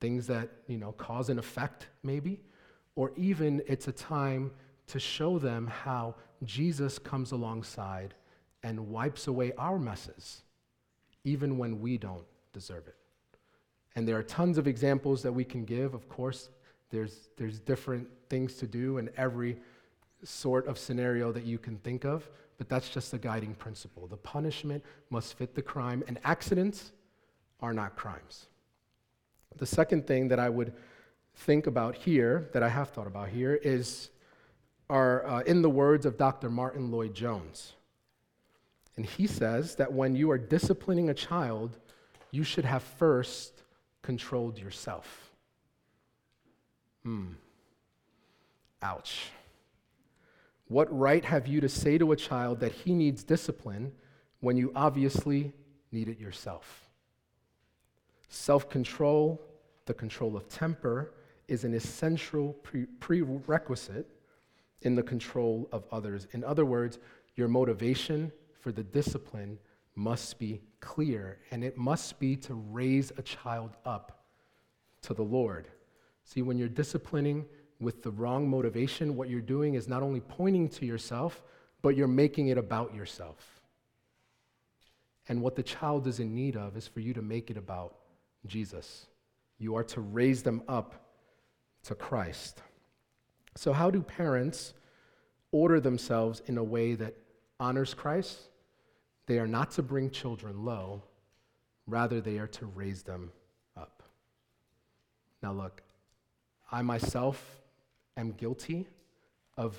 things 0.00 0.26
that 0.26 0.50
you 0.66 0.78
know 0.78 0.92
cause 0.92 1.28
an 1.28 1.38
effect 1.38 1.88
maybe, 2.02 2.40
or 2.96 3.12
even 3.16 3.62
it's 3.66 3.88
a 3.88 3.92
time 3.92 4.50
to 4.86 5.00
show 5.00 5.38
them 5.38 5.66
how 5.66 6.14
Jesus 6.44 6.98
comes 6.98 7.32
alongside 7.32 8.14
and 8.62 8.88
wipes 8.88 9.26
away 9.26 9.52
our 9.56 9.78
messes, 9.78 10.42
even 11.24 11.56
when 11.58 11.80
we 11.80 11.96
don't 11.96 12.24
deserve 12.54 12.86
it. 12.86 12.96
And 13.94 14.08
there 14.08 14.16
are 14.16 14.22
tons 14.22 14.56
of 14.56 14.66
examples 14.66 15.22
that 15.22 15.32
we 15.32 15.44
can 15.44 15.64
give. 15.64 15.92
Of 15.92 16.08
course, 16.08 16.48
there's, 16.90 17.28
there's 17.36 17.58
different 17.60 18.08
things 18.30 18.54
to 18.54 18.66
do 18.66 18.98
in 18.98 19.10
every 19.16 19.58
sort 20.22 20.66
of 20.66 20.78
scenario 20.78 21.30
that 21.32 21.44
you 21.44 21.58
can 21.58 21.76
think 21.78 22.04
of, 22.04 22.28
but 22.56 22.68
that's 22.68 22.88
just 22.88 23.10
the 23.10 23.18
guiding 23.18 23.54
principle. 23.54 24.06
The 24.06 24.16
punishment 24.16 24.82
must 25.10 25.36
fit 25.36 25.54
the 25.54 25.62
crime, 25.62 26.02
and 26.08 26.18
accidents 26.24 26.92
are 27.60 27.74
not 27.74 27.96
crimes. 27.96 28.46
The 29.56 29.66
second 29.66 30.06
thing 30.06 30.28
that 30.28 30.38
I 30.38 30.48
would 30.48 30.72
think 31.34 31.66
about 31.66 31.94
here, 31.94 32.48
that 32.52 32.62
I 32.62 32.68
have 32.68 32.90
thought 32.90 33.06
about 33.06 33.28
here, 33.28 33.56
is 33.56 34.10
are 34.90 35.26
uh, 35.26 35.40
in 35.40 35.62
the 35.62 35.70
words 35.70 36.04
of 36.06 36.18
Dr. 36.18 36.50
Martyn 36.50 36.90
Lloyd-Jones. 36.90 37.72
And 38.96 39.04
he 39.04 39.26
says 39.26 39.74
that 39.76 39.92
when 39.92 40.14
you 40.14 40.30
are 40.30 40.38
disciplining 40.38 41.10
a 41.10 41.14
child, 41.14 41.78
you 42.34 42.42
should 42.42 42.64
have 42.64 42.82
first 42.82 43.62
controlled 44.02 44.58
yourself. 44.58 45.30
Hmm. 47.04 47.34
Ouch. 48.82 49.30
What 50.66 50.88
right 50.96 51.24
have 51.24 51.46
you 51.46 51.60
to 51.60 51.68
say 51.68 51.96
to 51.98 52.10
a 52.10 52.16
child 52.16 52.58
that 52.60 52.72
he 52.72 52.92
needs 52.92 53.22
discipline 53.22 53.92
when 54.40 54.56
you 54.56 54.72
obviously 54.74 55.52
need 55.92 56.08
it 56.08 56.18
yourself? 56.18 56.88
Self 58.28 58.68
control, 58.68 59.40
the 59.86 59.94
control 59.94 60.36
of 60.36 60.48
temper, 60.48 61.12
is 61.46 61.62
an 61.62 61.72
essential 61.72 62.54
pre- 62.64 62.86
prerequisite 62.98 64.10
in 64.82 64.96
the 64.96 65.02
control 65.04 65.68
of 65.70 65.84
others. 65.92 66.26
In 66.32 66.42
other 66.42 66.64
words, 66.64 66.98
your 67.36 67.46
motivation 67.46 68.32
for 68.60 68.72
the 68.72 68.82
discipline 68.82 69.58
must 69.94 70.38
be 70.38 70.60
clear, 70.80 71.38
and 71.50 71.64
it 71.64 71.76
must 71.76 72.18
be 72.18 72.36
to 72.36 72.54
raise 72.54 73.12
a 73.16 73.22
child 73.22 73.76
up 73.84 74.24
to 75.02 75.14
the 75.14 75.22
Lord. 75.22 75.68
See, 76.24 76.42
when 76.42 76.58
you're 76.58 76.68
disciplining 76.68 77.44
with 77.80 78.02
the 78.02 78.10
wrong 78.10 78.48
motivation, 78.48 79.16
what 79.16 79.28
you're 79.28 79.40
doing 79.40 79.74
is 79.74 79.88
not 79.88 80.02
only 80.02 80.20
pointing 80.20 80.68
to 80.70 80.86
yourself, 80.86 81.42
but 81.82 81.96
you're 81.96 82.08
making 82.08 82.48
it 82.48 82.58
about 82.58 82.94
yourself. 82.94 83.60
And 85.28 85.40
what 85.40 85.56
the 85.56 85.62
child 85.62 86.06
is 86.06 86.20
in 86.20 86.34
need 86.34 86.56
of 86.56 86.76
is 86.76 86.86
for 86.86 87.00
you 87.00 87.14
to 87.14 87.22
make 87.22 87.50
it 87.50 87.56
about 87.56 87.96
Jesus. 88.46 89.06
You 89.58 89.76
are 89.76 89.84
to 89.84 90.00
raise 90.00 90.42
them 90.42 90.62
up 90.68 90.94
to 91.84 91.94
Christ. 91.94 92.62
So, 93.54 93.72
how 93.72 93.90
do 93.90 94.02
parents 94.02 94.74
order 95.52 95.80
themselves 95.80 96.42
in 96.46 96.58
a 96.58 96.64
way 96.64 96.94
that 96.94 97.14
honors 97.60 97.94
Christ 97.94 98.48
they 99.26 99.38
are 99.38 99.46
not 99.46 99.70
to 99.72 99.82
bring 99.82 100.10
children 100.10 100.64
low, 100.64 101.02
rather, 101.86 102.20
they 102.20 102.38
are 102.38 102.46
to 102.48 102.66
raise 102.66 103.02
them 103.02 103.30
up. 103.76 104.02
Now, 105.42 105.52
look, 105.52 105.82
I 106.70 106.82
myself 106.82 107.60
am 108.16 108.32
guilty 108.32 108.86
of 109.56 109.76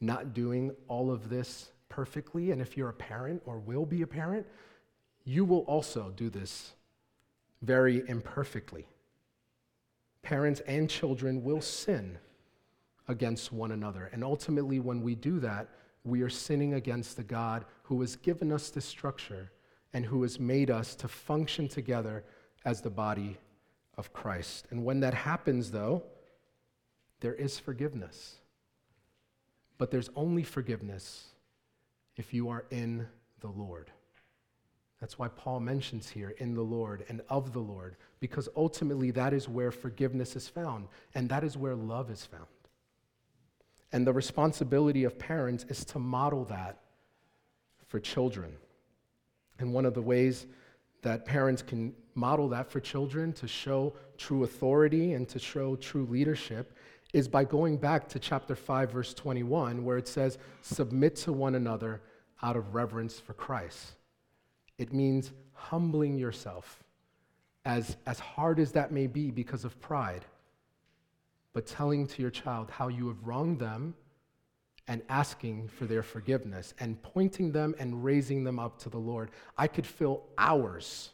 not 0.00 0.34
doing 0.34 0.72
all 0.88 1.10
of 1.10 1.28
this 1.28 1.70
perfectly. 1.88 2.50
And 2.50 2.60
if 2.60 2.76
you're 2.76 2.88
a 2.88 2.94
parent 2.94 3.42
or 3.46 3.58
will 3.58 3.86
be 3.86 4.02
a 4.02 4.06
parent, 4.06 4.46
you 5.24 5.44
will 5.44 5.60
also 5.60 6.12
do 6.14 6.28
this 6.28 6.72
very 7.62 8.02
imperfectly. 8.08 8.86
Parents 10.22 10.60
and 10.66 10.88
children 10.88 11.42
will 11.42 11.60
sin 11.60 12.18
against 13.08 13.52
one 13.52 13.72
another. 13.72 14.10
And 14.12 14.24
ultimately, 14.24 14.80
when 14.80 15.02
we 15.02 15.14
do 15.14 15.38
that, 15.40 15.68
we 16.04 16.22
are 16.22 16.28
sinning 16.28 16.74
against 16.74 17.16
the 17.16 17.24
God 17.24 17.64
who 17.84 18.00
has 18.02 18.16
given 18.16 18.52
us 18.52 18.70
this 18.70 18.84
structure 18.84 19.50
and 19.92 20.04
who 20.04 20.22
has 20.22 20.38
made 20.38 20.70
us 20.70 20.94
to 20.96 21.08
function 21.08 21.66
together 21.66 22.24
as 22.64 22.80
the 22.80 22.90
body 22.90 23.38
of 23.96 24.12
Christ. 24.12 24.66
And 24.70 24.84
when 24.84 25.00
that 25.00 25.14
happens, 25.14 25.70
though, 25.70 26.02
there 27.20 27.34
is 27.34 27.58
forgiveness. 27.58 28.36
But 29.78 29.90
there's 29.90 30.10
only 30.14 30.42
forgiveness 30.42 31.28
if 32.16 32.34
you 32.34 32.48
are 32.48 32.64
in 32.70 33.06
the 33.40 33.48
Lord. 33.48 33.90
That's 35.00 35.18
why 35.18 35.28
Paul 35.28 35.60
mentions 35.60 36.08
here 36.08 36.34
in 36.38 36.54
the 36.54 36.62
Lord 36.62 37.04
and 37.08 37.20
of 37.28 37.52
the 37.52 37.60
Lord, 37.60 37.96
because 38.20 38.48
ultimately 38.56 39.10
that 39.12 39.32
is 39.32 39.48
where 39.48 39.70
forgiveness 39.70 40.36
is 40.36 40.48
found, 40.48 40.88
and 41.14 41.28
that 41.28 41.44
is 41.44 41.56
where 41.56 41.74
love 41.74 42.10
is 42.10 42.24
found. 42.24 42.46
And 43.94 44.04
the 44.04 44.12
responsibility 44.12 45.04
of 45.04 45.16
parents 45.20 45.64
is 45.68 45.84
to 45.84 46.00
model 46.00 46.44
that 46.46 46.80
for 47.86 48.00
children. 48.00 48.52
And 49.60 49.72
one 49.72 49.86
of 49.86 49.94
the 49.94 50.02
ways 50.02 50.46
that 51.02 51.24
parents 51.24 51.62
can 51.62 51.94
model 52.16 52.48
that 52.48 52.68
for 52.68 52.80
children 52.80 53.32
to 53.34 53.46
show 53.46 53.94
true 54.18 54.42
authority 54.42 55.12
and 55.12 55.28
to 55.28 55.38
show 55.38 55.76
true 55.76 56.06
leadership 56.06 56.76
is 57.12 57.28
by 57.28 57.44
going 57.44 57.76
back 57.76 58.08
to 58.08 58.18
chapter 58.18 58.56
5, 58.56 58.90
verse 58.90 59.14
21, 59.14 59.84
where 59.84 59.96
it 59.96 60.08
says, 60.08 60.38
Submit 60.60 61.14
to 61.14 61.32
one 61.32 61.54
another 61.54 62.02
out 62.42 62.56
of 62.56 62.74
reverence 62.74 63.20
for 63.20 63.34
Christ. 63.34 63.92
It 64.76 64.92
means 64.92 65.30
humbling 65.52 66.18
yourself, 66.18 66.82
as, 67.64 67.96
as 68.06 68.18
hard 68.18 68.58
as 68.58 68.72
that 68.72 68.90
may 68.90 69.06
be 69.06 69.30
because 69.30 69.64
of 69.64 69.80
pride, 69.80 70.24
but 71.54 71.66
telling 71.66 72.06
to 72.08 72.20
your 72.20 72.30
child 72.30 72.68
how 72.70 72.88
you 72.88 73.08
have 73.08 73.16
wronged 73.24 73.58
them 73.58 73.94
and 74.86 75.00
asking 75.08 75.68
for 75.68 75.86
their 75.86 76.02
forgiveness 76.02 76.74
and 76.78 77.00
pointing 77.02 77.52
them 77.52 77.74
and 77.78 78.04
raising 78.04 78.44
them 78.44 78.58
up 78.58 78.78
to 78.80 78.90
the 78.90 78.98
Lord. 78.98 79.30
I 79.56 79.66
could 79.66 79.86
fill 79.86 80.24
hours, 80.36 81.10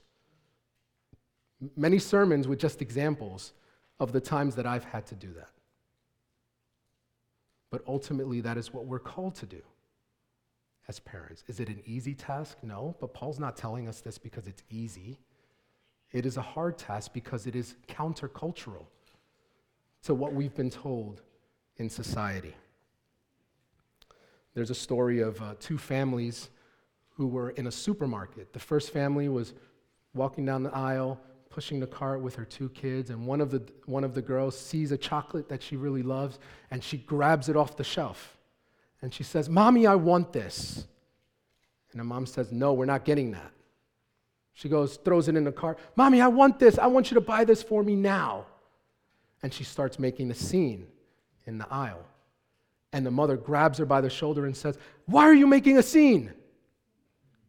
many 1.76 2.00
sermons 2.00 2.48
with 2.48 2.58
just 2.58 2.82
examples 2.82 3.52
of 4.00 4.12
the 4.12 4.20
times 4.20 4.56
that 4.56 4.66
I've 4.66 4.84
had 4.84 5.06
to 5.06 5.14
do 5.14 5.32
that. 5.34 5.50
But 7.70 7.82
ultimately, 7.86 8.40
that 8.40 8.56
is 8.56 8.72
what 8.72 8.86
we're 8.86 8.98
called 8.98 9.36
to 9.36 9.46
do 9.46 9.62
as 10.88 10.98
parents. 10.98 11.44
Is 11.46 11.60
it 11.60 11.68
an 11.68 11.80
easy 11.84 12.14
task? 12.14 12.56
No, 12.62 12.96
but 12.98 13.14
Paul's 13.14 13.38
not 13.38 13.56
telling 13.56 13.86
us 13.86 14.00
this 14.00 14.18
because 14.18 14.48
it's 14.48 14.64
easy. 14.70 15.20
It 16.10 16.26
is 16.26 16.38
a 16.38 16.42
hard 16.42 16.78
task 16.78 17.12
because 17.12 17.46
it 17.46 17.54
is 17.54 17.76
countercultural 17.86 18.86
to 20.04 20.14
what 20.14 20.32
we've 20.32 20.54
been 20.54 20.70
told 20.70 21.22
in 21.76 21.88
society. 21.88 22.54
There's 24.54 24.70
a 24.70 24.74
story 24.74 25.20
of 25.20 25.40
uh, 25.40 25.54
two 25.60 25.78
families 25.78 26.50
who 27.10 27.26
were 27.26 27.50
in 27.50 27.66
a 27.66 27.72
supermarket. 27.72 28.52
The 28.52 28.58
first 28.58 28.92
family 28.92 29.28
was 29.28 29.54
walking 30.14 30.44
down 30.44 30.62
the 30.62 30.74
aisle, 30.74 31.20
pushing 31.50 31.80
the 31.80 31.86
cart 31.86 32.20
with 32.20 32.34
her 32.36 32.44
two 32.44 32.68
kids, 32.70 33.10
and 33.10 33.26
one 33.26 33.40
of 33.40 33.50
the, 33.50 33.62
one 33.86 34.04
of 34.04 34.14
the 34.14 34.22
girls 34.22 34.58
sees 34.58 34.92
a 34.92 34.96
chocolate 34.96 35.48
that 35.48 35.62
she 35.62 35.76
really 35.76 36.02
loves, 36.02 36.38
and 36.70 36.82
she 36.82 36.98
grabs 36.98 37.48
it 37.48 37.56
off 37.56 37.76
the 37.76 37.84
shelf. 37.84 38.36
And 39.02 39.12
she 39.12 39.22
says, 39.22 39.48
Mommy, 39.48 39.86
I 39.86 39.94
want 39.94 40.32
this. 40.32 40.86
And 41.92 42.00
the 42.00 42.04
mom 42.04 42.26
says, 42.26 42.52
No, 42.52 42.72
we're 42.72 42.84
not 42.86 43.04
getting 43.04 43.32
that. 43.32 43.52
She 44.52 44.68
goes, 44.68 44.96
throws 44.98 45.28
it 45.28 45.36
in 45.36 45.44
the 45.44 45.52
cart. 45.52 45.78
Mommy, 45.96 46.20
I 46.20 46.28
want 46.28 46.58
this. 46.58 46.78
I 46.78 46.86
want 46.86 47.10
you 47.10 47.14
to 47.14 47.20
buy 47.20 47.44
this 47.44 47.62
for 47.62 47.82
me 47.82 47.96
now. 47.96 48.44
And 49.42 49.52
she 49.52 49.64
starts 49.64 49.98
making 49.98 50.30
a 50.30 50.34
scene 50.34 50.86
in 51.46 51.58
the 51.58 51.66
aisle. 51.70 52.04
And 52.92 53.06
the 53.06 53.10
mother 53.10 53.36
grabs 53.36 53.78
her 53.78 53.86
by 53.86 54.00
the 54.00 54.10
shoulder 54.10 54.46
and 54.46 54.56
says, 54.56 54.76
Why 55.06 55.24
are 55.24 55.34
you 55.34 55.46
making 55.46 55.78
a 55.78 55.82
scene? 55.82 56.32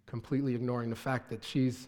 Completely 0.05 0.55
ignoring 0.55 0.89
the 0.89 0.95
fact 0.95 1.29
that 1.29 1.43
she's 1.43 1.87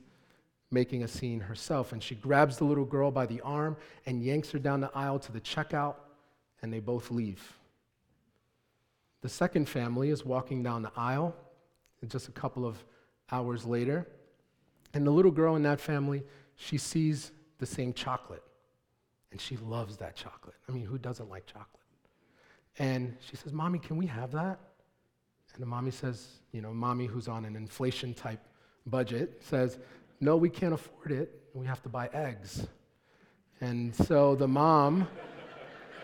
making 0.72 1.04
a 1.04 1.08
scene 1.08 1.39
herself. 1.39 1.94
And 1.94 2.02
she 2.02 2.16
grabs 2.16 2.58
the 2.58 2.63
little 2.63 2.86
girl 2.86 3.12
by 3.12 3.26
the 3.26 3.42
arm 3.42 3.78
and 4.06 4.24
yanks 4.24 4.52
her 4.52 4.60
down 4.60 4.82
the 4.82 4.92
aisle 4.96 5.20
to 5.20 5.32
the 5.32 5.42
checkout, 5.42 5.96
and 6.62 6.74
they 6.74 6.80
both 6.80 7.12
leave. 7.12 7.58
The 9.22 9.30
second 9.30 9.70
family 9.70 10.10
is 10.10 10.26
walking 10.26 10.63
down 10.63 10.82
the 10.82 10.92
aisle 10.98 11.36
just 12.08 12.28
a 12.28 12.32
couple 12.32 12.66
of 12.66 12.84
hours 13.32 13.66
later. 13.66 14.08
And 14.94 15.06
the 15.06 15.12
little 15.12 15.32
girl 15.32 15.56
in 15.56 15.63
that 15.63 15.80
family, 15.80 16.24
she 16.56 16.78
sees 16.78 17.32
the 17.60 17.66
same 17.66 17.94
chocolate. 17.94 18.44
And 19.34 19.41
she 19.41 19.58
loves 19.58 19.98
that 19.98 20.15
chocolate. 20.15 20.54
I 20.69 20.72
mean, 20.72 20.86
who 20.86 21.00
doesn't 21.00 21.28
like 21.28 21.48
chocolate? 21.48 21.67
And 22.78 23.17
she 23.19 23.36
says, 23.36 23.52
Mommy, 23.52 23.80
can 23.80 23.98
we 23.98 24.06
have 24.06 24.32
that? 24.34 24.60
And 25.56 25.62
the 25.62 25.65
mommy 25.65 25.89
says, 25.89 26.28
you 26.52 26.62
know, 26.62 26.72
mommy 26.72 27.08
who's 27.08 27.28
on 27.28 27.43
an 27.43 27.56
inflation 27.56 28.13
type 28.13 28.39
budget 28.86 29.41
says, 29.43 29.80
No, 30.22 30.38
we 30.38 30.52
can't 30.52 30.76
afford 30.76 31.12
it. 31.12 31.41
We 31.56 31.65
have 31.65 31.82
to 31.82 31.89
buy 31.89 32.12
eggs. 32.13 32.67
And 33.60 33.96
so 33.96 34.36
the 34.36 34.48
mom, 34.48 35.08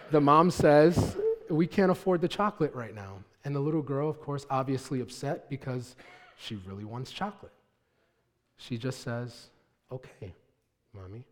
the 0.09 0.21
mom 0.21 0.49
says, 0.49 1.15
We 1.51 1.67
can't 1.67 1.91
afford 1.91 2.21
the 2.21 2.27
chocolate 2.27 2.73
right 2.73 2.95
now. 2.95 3.19
And 3.45 3.55
the 3.55 3.59
little 3.59 3.83
girl, 3.83 4.09
of 4.09 4.19
course, 4.19 4.47
obviously 4.49 5.01
upset 5.01 5.51
because 5.51 5.95
she 6.35 6.55
really 6.65 6.83
wants 6.83 7.11
chocolate. 7.11 7.53
She 8.57 8.79
just 8.79 9.01
says, 9.01 9.51
Okay, 9.91 10.33
mommy. 10.95 11.25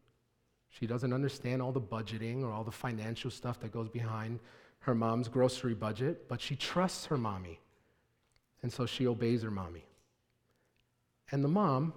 She 0.70 0.86
doesn't 0.88 1.14
understand 1.14 1.62
all 1.62 1.72
the 1.72 1.82
budgeting 1.82 2.44
or 2.44 2.52
all 2.52 2.64
the 2.64 2.72
financial 2.72 3.32
stuff 3.32 3.60
that 3.62 3.72
goes 3.72 3.90
behind 3.90 4.40
her 4.80 4.94
mom's 4.94 5.28
grocery 5.28 5.74
budget, 5.74 6.28
but 6.28 6.40
she 6.40 6.56
trusts 6.56 7.06
her 7.08 7.18
mommy. 7.18 7.60
And 8.62 8.72
so 8.72 8.86
she 8.86 9.08
obeys 9.08 9.44
her 9.44 9.52
mommy. 9.52 9.86
And 11.32 11.44
the 11.44 11.50
mom, 11.50 11.94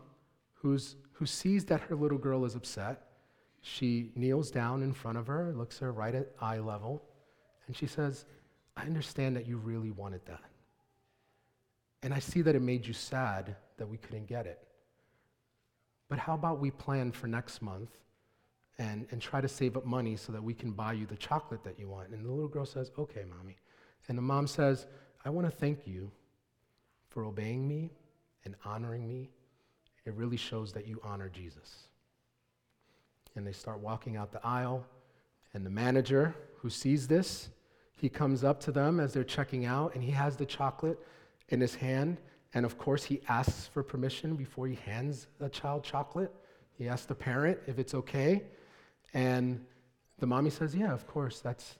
who's, 0.54 0.96
who 1.12 1.26
sees 1.26 1.64
that 1.66 1.80
her 1.82 1.94
little 1.94 2.18
girl 2.18 2.44
is 2.44 2.54
upset, 2.54 3.06
she 3.62 4.10
kneels 4.14 4.50
down 4.50 4.82
in 4.82 4.92
front 4.92 5.18
of 5.18 5.26
her, 5.26 5.52
looks 5.52 5.78
her 5.78 5.92
right 5.92 6.14
at 6.14 6.32
eye 6.40 6.58
level, 6.58 7.02
and 7.66 7.76
she 7.76 7.86
says, 7.86 8.24
I 8.76 8.82
understand 8.82 9.36
that 9.36 9.46
you 9.46 9.58
really 9.58 9.90
wanted 9.90 10.24
that. 10.26 10.42
And 12.02 12.14
I 12.14 12.18
see 12.18 12.42
that 12.42 12.54
it 12.54 12.62
made 12.62 12.86
you 12.86 12.94
sad 12.94 13.56
that 13.76 13.86
we 13.86 13.98
couldn't 13.98 14.26
get 14.26 14.46
it. 14.46 14.66
But 16.08 16.18
how 16.18 16.34
about 16.34 16.58
we 16.58 16.70
plan 16.70 17.12
for 17.12 17.26
next 17.26 17.62
month 17.62 17.90
and, 18.80 19.06
and 19.10 19.20
try 19.20 19.42
to 19.42 19.46
save 19.46 19.76
up 19.76 19.84
money 19.84 20.16
so 20.16 20.32
that 20.32 20.42
we 20.42 20.54
can 20.54 20.72
buy 20.72 20.94
you 20.94 21.04
the 21.04 21.16
chocolate 21.16 21.62
that 21.62 21.78
you 21.78 21.86
want. 21.86 22.08
And 22.08 22.24
the 22.24 22.30
little 22.30 22.48
girl 22.48 22.64
says, 22.64 22.90
Okay, 22.98 23.24
mommy. 23.28 23.58
And 24.08 24.16
the 24.16 24.22
mom 24.22 24.46
says, 24.46 24.86
I 25.24 25.28
want 25.28 25.46
to 25.46 25.54
thank 25.54 25.86
you 25.86 26.10
for 27.10 27.26
obeying 27.26 27.68
me 27.68 27.90
and 28.44 28.56
honoring 28.64 29.06
me. 29.06 29.28
It 30.06 30.14
really 30.14 30.38
shows 30.38 30.72
that 30.72 30.88
you 30.88 30.98
honor 31.04 31.28
Jesus. 31.28 31.88
And 33.36 33.46
they 33.46 33.52
start 33.52 33.80
walking 33.80 34.16
out 34.16 34.32
the 34.32 34.44
aisle, 34.44 34.84
and 35.52 35.64
the 35.64 35.70
manager 35.70 36.34
who 36.56 36.70
sees 36.70 37.06
this, 37.06 37.50
he 37.92 38.08
comes 38.08 38.42
up 38.42 38.60
to 38.60 38.72
them 38.72 38.98
as 38.98 39.12
they're 39.12 39.22
checking 39.22 39.66
out, 39.66 39.94
and 39.94 40.02
he 40.02 40.10
has 40.10 40.36
the 40.36 40.46
chocolate 40.46 40.98
in 41.50 41.60
his 41.60 41.74
hand. 41.74 42.16
And 42.54 42.64
of 42.64 42.78
course, 42.78 43.04
he 43.04 43.20
asks 43.28 43.66
for 43.66 43.82
permission 43.82 44.36
before 44.36 44.66
he 44.66 44.74
hands 44.74 45.26
a 45.38 45.50
child 45.50 45.84
chocolate. 45.84 46.34
He 46.72 46.88
asks 46.88 47.06
the 47.06 47.14
parent 47.14 47.58
if 47.66 47.78
it's 47.78 47.94
okay. 47.94 48.42
And 49.14 49.64
the 50.18 50.26
mommy 50.26 50.50
says, 50.50 50.74
Yeah, 50.74 50.92
of 50.92 51.06
course, 51.06 51.40
that's, 51.40 51.76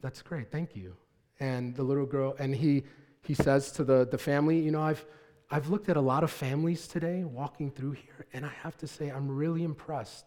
that's 0.00 0.22
great, 0.22 0.50
thank 0.50 0.76
you. 0.76 0.96
And 1.40 1.74
the 1.74 1.82
little 1.82 2.06
girl, 2.06 2.34
and 2.38 2.54
he, 2.54 2.84
he 3.22 3.34
says 3.34 3.72
to 3.72 3.84
the, 3.84 4.06
the 4.10 4.18
family, 4.18 4.60
You 4.60 4.70
know, 4.70 4.82
I've, 4.82 5.04
I've 5.50 5.68
looked 5.68 5.88
at 5.88 5.96
a 5.96 6.00
lot 6.00 6.24
of 6.24 6.30
families 6.30 6.88
today 6.88 7.24
walking 7.24 7.70
through 7.70 7.92
here, 7.92 8.26
and 8.32 8.44
I 8.44 8.50
have 8.62 8.76
to 8.78 8.86
say, 8.86 9.10
I'm 9.10 9.28
really 9.28 9.62
impressed 9.62 10.26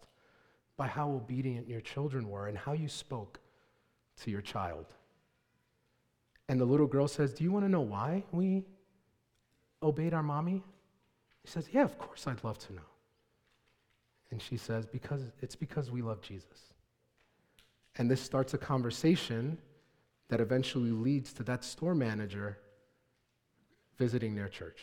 by 0.77 0.87
how 0.87 1.11
obedient 1.11 1.67
your 1.67 1.81
children 1.81 2.29
were 2.29 2.47
and 2.47 2.57
how 2.57 2.71
you 2.71 2.87
spoke 2.87 3.39
to 4.21 4.31
your 4.31 4.41
child. 4.41 4.85
And 6.47 6.59
the 6.59 6.65
little 6.65 6.87
girl 6.87 7.07
says, 7.07 7.33
Do 7.33 7.43
you 7.43 7.51
want 7.51 7.65
to 7.65 7.69
know 7.69 7.81
why 7.81 8.23
we 8.31 8.63
obeyed 9.83 10.13
our 10.13 10.23
mommy? 10.23 10.63
He 11.43 11.49
says, 11.49 11.67
Yeah, 11.71 11.83
of 11.83 11.97
course, 11.97 12.25
I'd 12.27 12.43
love 12.43 12.57
to 12.59 12.73
know. 12.73 12.81
And 14.31 14.41
she 14.41 14.57
says, 14.57 14.85
because 14.85 15.23
it's 15.41 15.55
because 15.55 15.89
we 15.89 16.01
love 16.01 16.21
Jesus. 16.21 16.73
And 17.97 18.09
this 18.09 18.21
starts 18.21 18.53
a 18.53 18.57
conversation 18.57 19.57
that 20.29 20.39
eventually 20.39 20.91
leads 20.91 21.33
to 21.33 21.43
that 21.43 21.63
store 21.63 21.95
manager 21.95 22.57
visiting 23.97 24.35
their 24.35 24.47
church. 24.47 24.79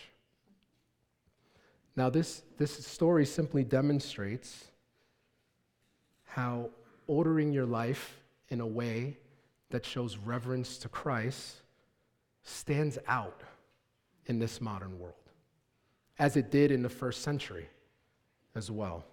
Now, 1.94 2.10
this, 2.10 2.42
this 2.58 2.86
story 2.86 3.24
simply 3.24 3.64
demonstrates 3.64 4.66
how 6.24 6.68
ordering 7.06 7.52
your 7.52 7.64
life 7.64 8.18
in 8.50 8.60
a 8.60 8.66
way 8.66 9.16
that 9.70 9.86
shows 9.86 10.18
reverence 10.18 10.76
to 10.78 10.88
Christ 10.88 11.62
stands 12.42 12.98
out 13.08 13.40
in 14.26 14.38
this 14.38 14.60
modern 14.60 14.98
world, 14.98 15.14
as 16.18 16.36
it 16.36 16.50
did 16.50 16.70
in 16.70 16.82
the 16.82 16.88
first 16.88 17.22
century 17.22 17.68
as 18.54 18.70
well. 18.70 19.04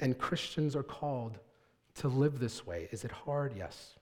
And 0.00 0.18
Christians 0.18 0.74
are 0.74 0.82
called 0.82 1.38
to 1.96 2.08
live 2.08 2.38
this 2.38 2.66
way. 2.66 2.88
Is 2.90 3.04
it 3.04 3.12
hard? 3.12 3.54
Yes. 3.56 3.94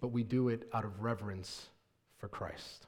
But 0.00 0.08
we 0.08 0.22
do 0.22 0.48
it 0.48 0.68
out 0.72 0.84
of 0.84 1.02
reverence 1.02 1.68
for 2.18 2.28
Christ. 2.28 2.86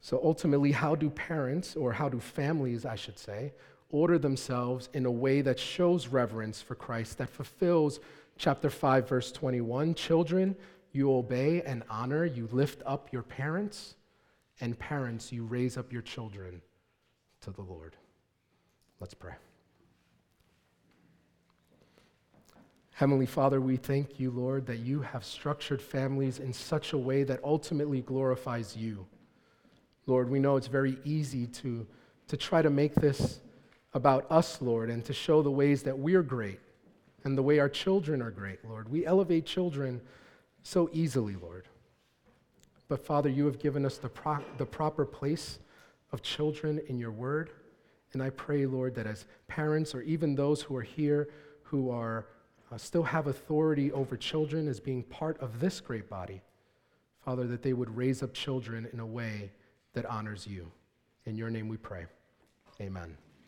So 0.00 0.20
ultimately, 0.22 0.72
how 0.72 0.94
do 0.94 1.10
parents, 1.10 1.76
or 1.76 1.92
how 1.92 2.08
do 2.08 2.20
families, 2.20 2.86
I 2.86 2.96
should 2.96 3.18
say, 3.18 3.52
order 3.90 4.18
themselves 4.18 4.88
in 4.94 5.04
a 5.04 5.10
way 5.10 5.42
that 5.42 5.58
shows 5.58 6.08
reverence 6.08 6.62
for 6.62 6.74
Christ, 6.74 7.18
that 7.18 7.28
fulfills 7.28 8.00
chapter 8.38 8.70
5, 8.70 9.08
verse 9.08 9.30
21? 9.30 9.94
Children, 9.94 10.56
you 10.92 11.12
obey 11.12 11.62
and 11.62 11.82
honor, 11.90 12.24
you 12.24 12.48
lift 12.50 12.82
up 12.86 13.12
your 13.12 13.22
parents, 13.22 13.94
and 14.60 14.78
parents, 14.78 15.32
you 15.32 15.44
raise 15.44 15.76
up 15.76 15.92
your 15.92 16.02
children 16.02 16.62
to 17.42 17.50
the 17.50 17.62
Lord. 17.62 17.96
Let's 19.00 19.14
pray. 19.14 19.34
Heavenly 23.00 23.24
Father, 23.24 23.62
we 23.62 23.78
thank 23.78 24.20
you, 24.20 24.30
Lord, 24.30 24.66
that 24.66 24.80
you 24.80 25.00
have 25.00 25.24
structured 25.24 25.80
families 25.80 26.38
in 26.38 26.52
such 26.52 26.92
a 26.92 26.98
way 26.98 27.22
that 27.22 27.40
ultimately 27.42 28.02
glorifies 28.02 28.76
you. 28.76 29.06
Lord, 30.04 30.28
we 30.28 30.38
know 30.38 30.56
it's 30.56 30.66
very 30.66 30.98
easy 31.02 31.46
to, 31.46 31.86
to 32.28 32.36
try 32.36 32.60
to 32.60 32.68
make 32.68 32.94
this 32.94 33.40
about 33.94 34.30
us, 34.30 34.60
Lord, 34.60 34.90
and 34.90 35.02
to 35.06 35.14
show 35.14 35.40
the 35.40 35.50
ways 35.50 35.82
that 35.84 35.98
we're 35.98 36.22
great 36.22 36.60
and 37.24 37.38
the 37.38 37.42
way 37.42 37.58
our 37.58 37.70
children 37.70 38.20
are 38.20 38.30
great, 38.30 38.62
Lord. 38.68 38.86
We 38.90 39.06
elevate 39.06 39.46
children 39.46 40.02
so 40.62 40.90
easily, 40.92 41.36
Lord. 41.36 41.68
But 42.86 43.02
Father, 43.02 43.30
you 43.30 43.46
have 43.46 43.58
given 43.58 43.86
us 43.86 43.96
the, 43.96 44.10
pro- 44.10 44.44
the 44.58 44.66
proper 44.66 45.06
place 45.06 45.58
of 46.12 46.20
children 46.20 46.78
in 46.86 46.98
your 46.98 47.12
word. 47.12 47.48
And 48.12 48.22
I 48.22 48.28
pray, 48.28 48.66
Lord, 48.66 48.94
that 48.96 49.06
as 49.06 49.24
parents 49.48 49.94
or 49.94 50.02
even 50.02 50.34
those 50.34 50.60
who 50.60 50.76
are 50.76 50.82
here 50.82 51.30
who 51.62 51.90
are 51.90 52.26
uh, 52.70 52.78
still 52.78 53.02
have 53.02 53.26
authority 53.26 53.92
over 53.92 54.16
children 54.16 54.68
as 54.68 54.80
being 54.80 55.02
part 55.02 55.38
of 55.40 55.60
this 55.60 55.80
great 55.80 56.08
body, 56.08 56.40
Father, 57.24 57.46
that 57.46 57.62
they 57.62 57.72
would 57.72 57.94
raise 57.96 58.22
up 58.22 58.32
children 58.32 58.88
in 58.92 59.00
a 59.00 59.06
way 59.06 59.50
that 59.92 60.06
honors 60.06 60.46
you. 60.46 60.70
In 61.26 61.36
your 61.36 61.50
name 61.50 61.68
we 61.68 61.76
pray. 61.76 62.06
Amen. 62.80 63.16